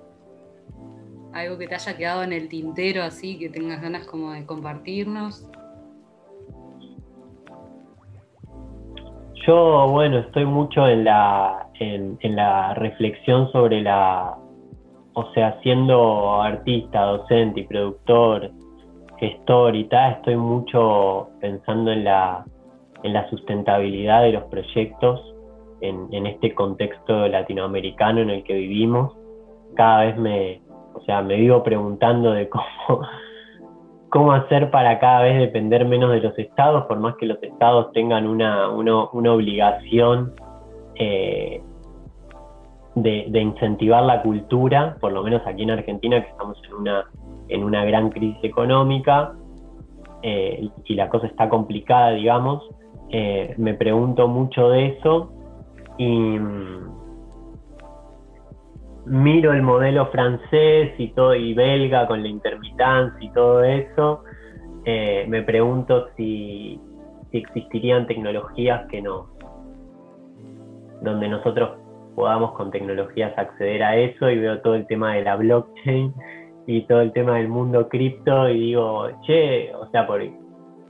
[1.33, 5.49] algo que te haya quedado en el tintero así que tengas ganas como de compartirnos.
[9.47, 14.38] Yo, bueno, estoy mucho en la, en la reflexión sobre la,
[15.19, 18.53] o sea, siendo artista, docente y productor,
[19.17, 22.45] gestor y tal, estoy mucho pensando en la,
[23.03, 25.35] en la sustentabilidad de los proyectos
[25.81, 29.13] en, este contexto latinoamericano en el que vivimos.
[29.75, 30.63] Cada vez me,
[30.95, 32.65] o sea, me vivo preguntando de cómo,
[34.11, 37.91] cómo hacer para cada vez depender menos de los estados, por más que los estados
[37.91, 40.33] tengan una, una, obligación
[40.95, 41.61] eh,
[43.03, 47.05] de, incentivar la cultura, por lo menos aquí en Argentina, que estamos en una
[47.49, 49.33] en una gran crisis económica
[50.23, 52.63] eh, y la cosa está complicada, digamos,
[53.11, 55.33] eh, me pregunto mucho de eso
[55.97, 56.89] y mm,
[59.07, 64.25] miro el modelo francés y todo y belga con la intermitancia y todo eso,
[64.85, 66.81] eh, me pregunto si,
[67.31, 69.29] si existirían tecnologías que no,
[71.01, 71.79] donde nosotros
[72.19, 76.13] podamos con tecnologías acceder a eso y veo todo el tema de la blockchain
[76.67, 80.21] y todo el tema del mundo cripto y digo, che, o sea, por,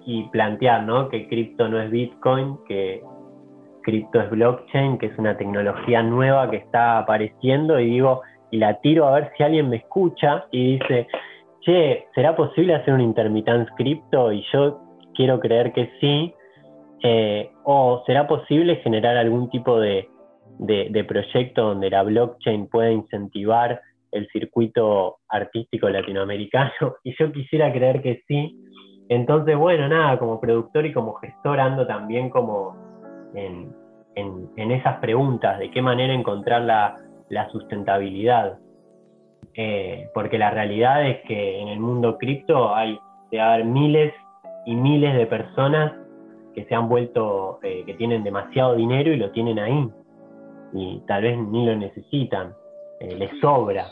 [0.07, 1.11] y plantear, ¿no?
[1.11, 3.03] Que cripto no es Bitcoin, que
[3.83, 8.81] cripto es blockchain, que es una tecnología nueva que está apareciendo y digo, y la
[8.81, 11.09] tiro a ver si alguien me escucha y dice,
[11.61, 14.33] che, ¿será posible hacer un intermittent cripto?
[14.33, 14.81] Y yo
[15.15, 16.35] quiero creer que sí.
[17.03, 20.09] Eh, o será posible generar algún tipo de,
[20.59, 23.81] de proyecto donde la blockchain pueda incentivar
[24.13, 26.71] el circuito artístico latinoamericano
[27.05, 28.57] y yo quisiera creer que sí.
[29.09, 32.77] Entonces, bueno, nada, como productor y como gestor ando también como
[33.35, 33.75] en,
[34.57, 38.59] esas preguntas, de qué manera encontrar la, sustentabilidad.
[39.55, 42.99] Eh, porque la realidad es que en el mundo cripto hay
[43.31, 44.13] de haber miles
[44.67, 45.93] y miles de personas
[46.55, 49.89] que se han vuelto, eh, que tienen demasiado dinero y lo tienen ahí.
[50.73, 52.55] Y tal vez ni lo necesitan,
[53.01, 53.91] eh, les sobra.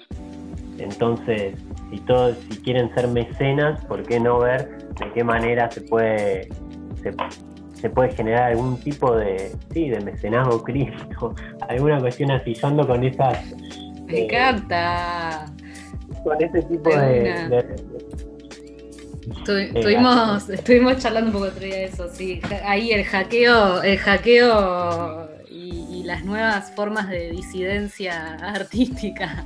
[0.79, 1.55] Entonces,
[1.91, 6.49] si todos, si quieren ser mecenas, ¿por qué no ver de qué manera se puede,
[7.74, 11.35] se, puede generar algún tipo de, sí, de mecenazgo cripto,
[11.68, 13.55] alguna cuestión así, yo ando con esas.
[14.07, 15.47] Me encanta.
[16.24, 17.64] Con ese tipo de,
[19.74, 22.41] Estuvimos, estuvimos charlando un poco otro día de eso, sí.
[22.64, 25.26] Ahí el hackeo, el hackeo
[26.07, 29.45] las nuevas formas de disidencia artística.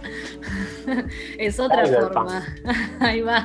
[1.38, 2.44] es otra forma.
[3.00, 3.44] Ahí va.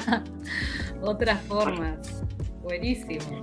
[1.01, 2.23] Otras formas.
[2.61, 3.41] Buenísimo.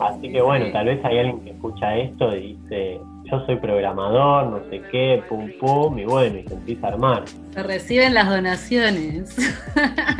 [0.00, 4.46] Así que bueno, tal vez hay alguien que escucha esto y dice, yo soy programador,
[4.46, 7.24] no sé qué, pum pum, y bueno, y se empieza a armar.
[7.54, 9.36] Se reciben las donaciones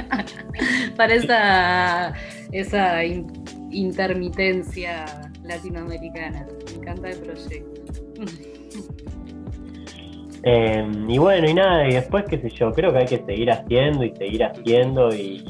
[0.96, 2.12] para esa,
[2.52, 5.04] esa intermitencia
[5.42, 6.46] latinoamericana.
[6.82, 7.82] Me encanta el proyecto.
[10.42, 13.52] Em, y bueno, y nada, y después, qué sé yo, creo que hay que seguir
[13.52, 15.44] haciendo y seguir haciendo y,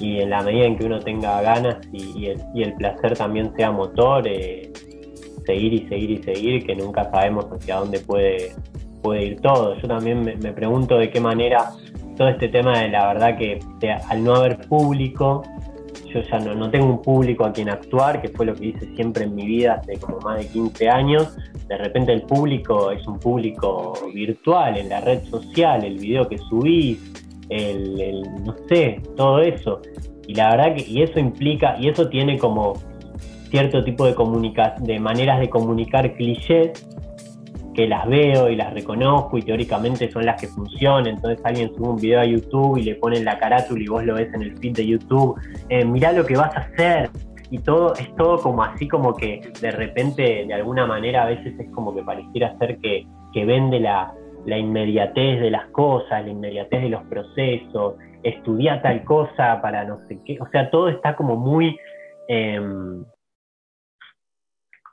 [0.00, 4.72] en la medida en que uno tenga ganas y, el, placer también sea motor, eh,
[5.46, 8.52] seguir y seguir y seguir, que nunca sabemos hacia dónde puede,
[9.02, 9.76] puede ir todo.
[9.80, 11.70] Yo también me, pregunto de qué manera
[12.16, 13.60] todo este tema de la verdad que
[14.08, 15.42] al no haber público,
[16.12, 18.94] yo ya no, no, tengo un público a quien actuar, que fue lo que hice
[18.94, 21.36] siempre en mi vida hace como más de 15 años.
[21.68, 26.38] De repente el público es un público virtual, en la red social, el video que
[26.38, 26.98] subís,
[27.48, 29.80] el, el no sé, todo eso.
[30.26, 32.74] Y la verdad que y eso implica, y eso tiene como
[33.50, 34.14] cierto tipo de,
[34.80, 36.86] de maneras de comunicar clichés
[37.80, 41.06] que las veo y las reconozco y teóricamente son las que funcionan.
[41.06, 44.16] Entonces alguien sube un video a YouTube y le ponen la carátula y vos lo
[44.16, 45.40] ves en el feed de YouTube.
[45.70, 47.08] Eh, mirá lo que vas a hacer.
[47.50, 51.58] Y todo es todo como así como que de repente de alguna manera a veces
[51.58, 54.12] es como que pareciera ser que, vende la,
[54.44, 60.18] inmediatez de las cosas, la inmediatez de los procesos, estudia tal cosa para no sé
[60.26, 60.36] qué.
[60.38, 61.78] O sea, todo está como muy...
[62.28, 63.06] Em,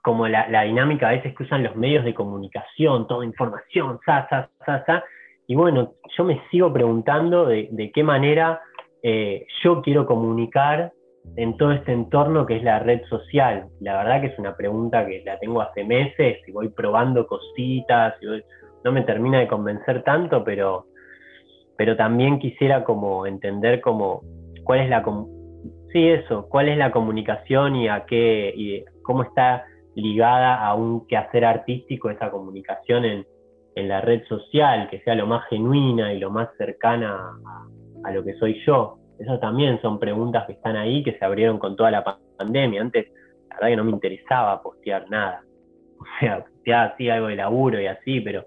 [0.08, 4.50] como la, dinámica a veces que usan los medios de comunicación, toda información, sa, sa,
[4.66, 5.04] sa, sa.
[5.48, 8.62] Y bueno, yo me sigo preguntando de, qué manera
[9.04, 10.94] eh, yo quiero comunicar
[11.36, 13.68] en todo este entorno que es la red social.
[13.82, 18.14] La verdad que es una pregunta que la tengo hace meses y voy probando cositas,
[18.86, 20.86] no me termina de convencer tanto, pero,
[21.78, 24.22] pero también quisiera como entender como
[24.64, 25.04] cuál es la
[25.92, 29.66] sí eso, cuál es la comunicación y a qué y cómo está
[29.98, 33.26] ligada a un quehacer artístico, esa comunicación en,
[33.76, 37.38] la red social, que sea lo más genuina y lo más cercana
[38.04, 38.98] a, lo que soy yo.
[39.20, 42.04] Esas también son preguntas que están ahí, que se abrieron con toda la
[42.38, 42.82] pandemia.
[42.82, 43.08] Antes,
[43.50, 45.44] la verdad que no me interesaba postear nada.
[46.00, 48.46] O sea, posteaba así algo de laburo y así, pero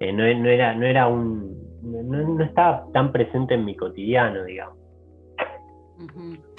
[0.00, 1.56] eh, no, era, no era un.
[1.82, 4.78] No, estaba tan presente en mi cotidiano, digamos.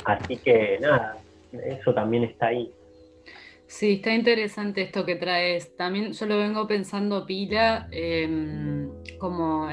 [0.05, 1.17] Así que nada,
[1.51, 2.71] eso también está ahí.
[3.67, 5.75] Sí, está interesante esto que traes.
[5.75, 8.89] También yo lo vengo pensando pila, em,
[9.19, 9.67] como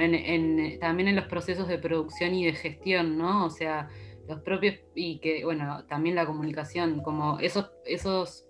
[0.81, 3.47] también en los procesos de producción y de gestión, ¿no?
[3.47, 3.89] O sea,
[4.29, 8.47] los propios, y que, bueno, también la comunicación, como esos, esos,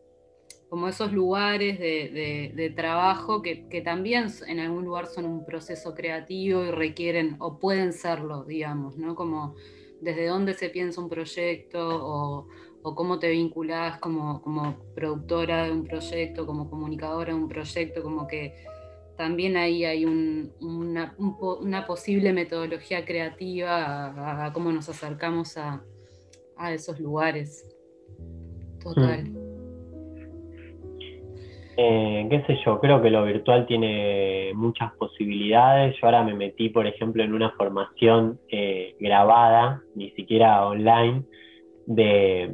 [0.71, 6.65] como esos lugares de, trabajo que, que, también en algún lugar son un proceso creativo
[6.65, 9.15] y requieren, o pueden serlo, digamos, ¿no?
[9.15, 9.55] Como
[10.01, 12.49] desde dónde se piensa un proyecto o
[12.87, 14.43] o cómo te vinculás como,
[14.95, 18.55] productora de un proyecto, como comunicadora de un proyecto, como que
[19.17, 21.17] también ahí hay una,
[21.87, 25.83] posible metodología creativa a, cómo nos acercamos a,
[26.73, 27.75] esos lugares.
[28.83, 29.25] Total.
[29.25, 29.45] Hmm.
[31.79, 35.97] Eh, qué sé yo, creo que lo virtual tiene muchas posibilidades.
[36.01, 41.25] Yo ahora me metí, por ejemplo, en una formación eh, grabada, ni siquiera online,
[41.87, 42.51] de,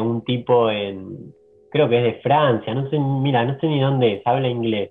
[0.00, 1.32] un tipo en,
[1.70, 4.90] creo que es de Francia, no sé, mira, no sé ni dónde es, habla inglés,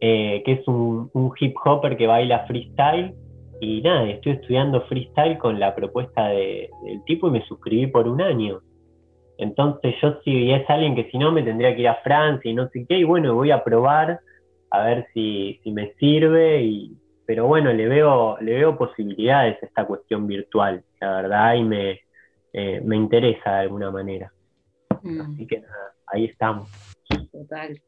[0.00, 3.14] eh, que es un, hip hopper que baila freestyle.
[3.60, 6.68] Y nada, estoy estudiando freestyle con la propuesta del
[7.06, 8.60] tipo y me suscribí por un año.
[9.38, 12.54] Entonces yo si es alguien que si no me tendría que ir a Francia y
[12.54, 14.18] no sé qué, y bueno, voy a probar
[14.70, 16.92] a ver si, si me sirve, y,
[17.24, 22.00] pero bueno, le veo, le veo posibilidades a esta cuestión virtual, la verdad, y me,
[22.52, 24.32] eh, me interesa de alguna manera.
[25.02, 25.20] Mm.
[25.20, 26.70] Así que nada, ahí estamos.
[27.30, 27.80] Total.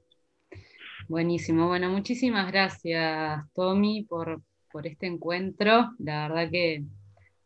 [1.09, 1.69] Buenísimo.
[1.69, 4.41] Bueno, muchísimas gracias, Tommy, por,
[4.73, 5.91] por este encuentro.
[5.99, 6.85] La verdad que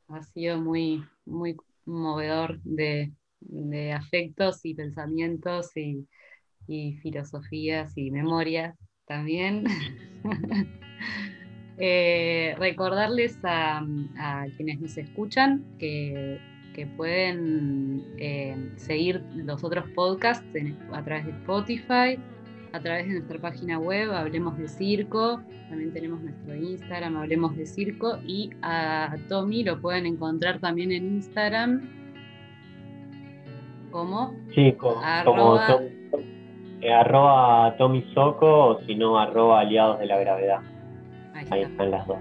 [0.08, 3.12] ha sido muy, muy movedor de,
[3.92, 6.06] afectos y pensamientos y,
[7.02, 9.64] filosofías y memorias también.
[11.80, 13.86] Eh, recordarles a,
[14.56, 16.40] quienes nos escuchan que,
[16.86, 20.46] pueden eh, seguir los otros podcasts
[20.92, 22.18] a través de Spotify,
[22.72, 27.66] a través de nuestra página web, Hablemos de Circo, también tenemos nuestro Instagram, Hablemos de
[27.66, 31.98] Circo, y a Tommy lo pueden encontrar también en Instagram
[33.90, 35.80] como, sí, como, arroba,
[37.70, 40.60] eh, Tommy Soco o si no arroba Aliados de la Gravedad.
[41.34, 42.18] Ahí, están las dos.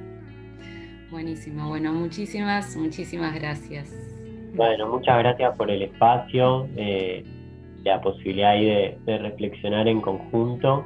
[1.11, 4.06] Buenísimo, bueno, muchísimas, muchísimas gracias.
[4.53, 6.67] Bueno, muchas gracias por el espacio.
[6.75, 7.23] Eh,
[7.83, 8.65] la posibilidad ahí
[9.05, 10.85] de, reflexionar en conjunto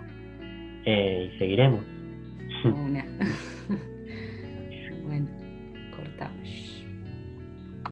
[0.85, 1.81] eh, y seguiremos.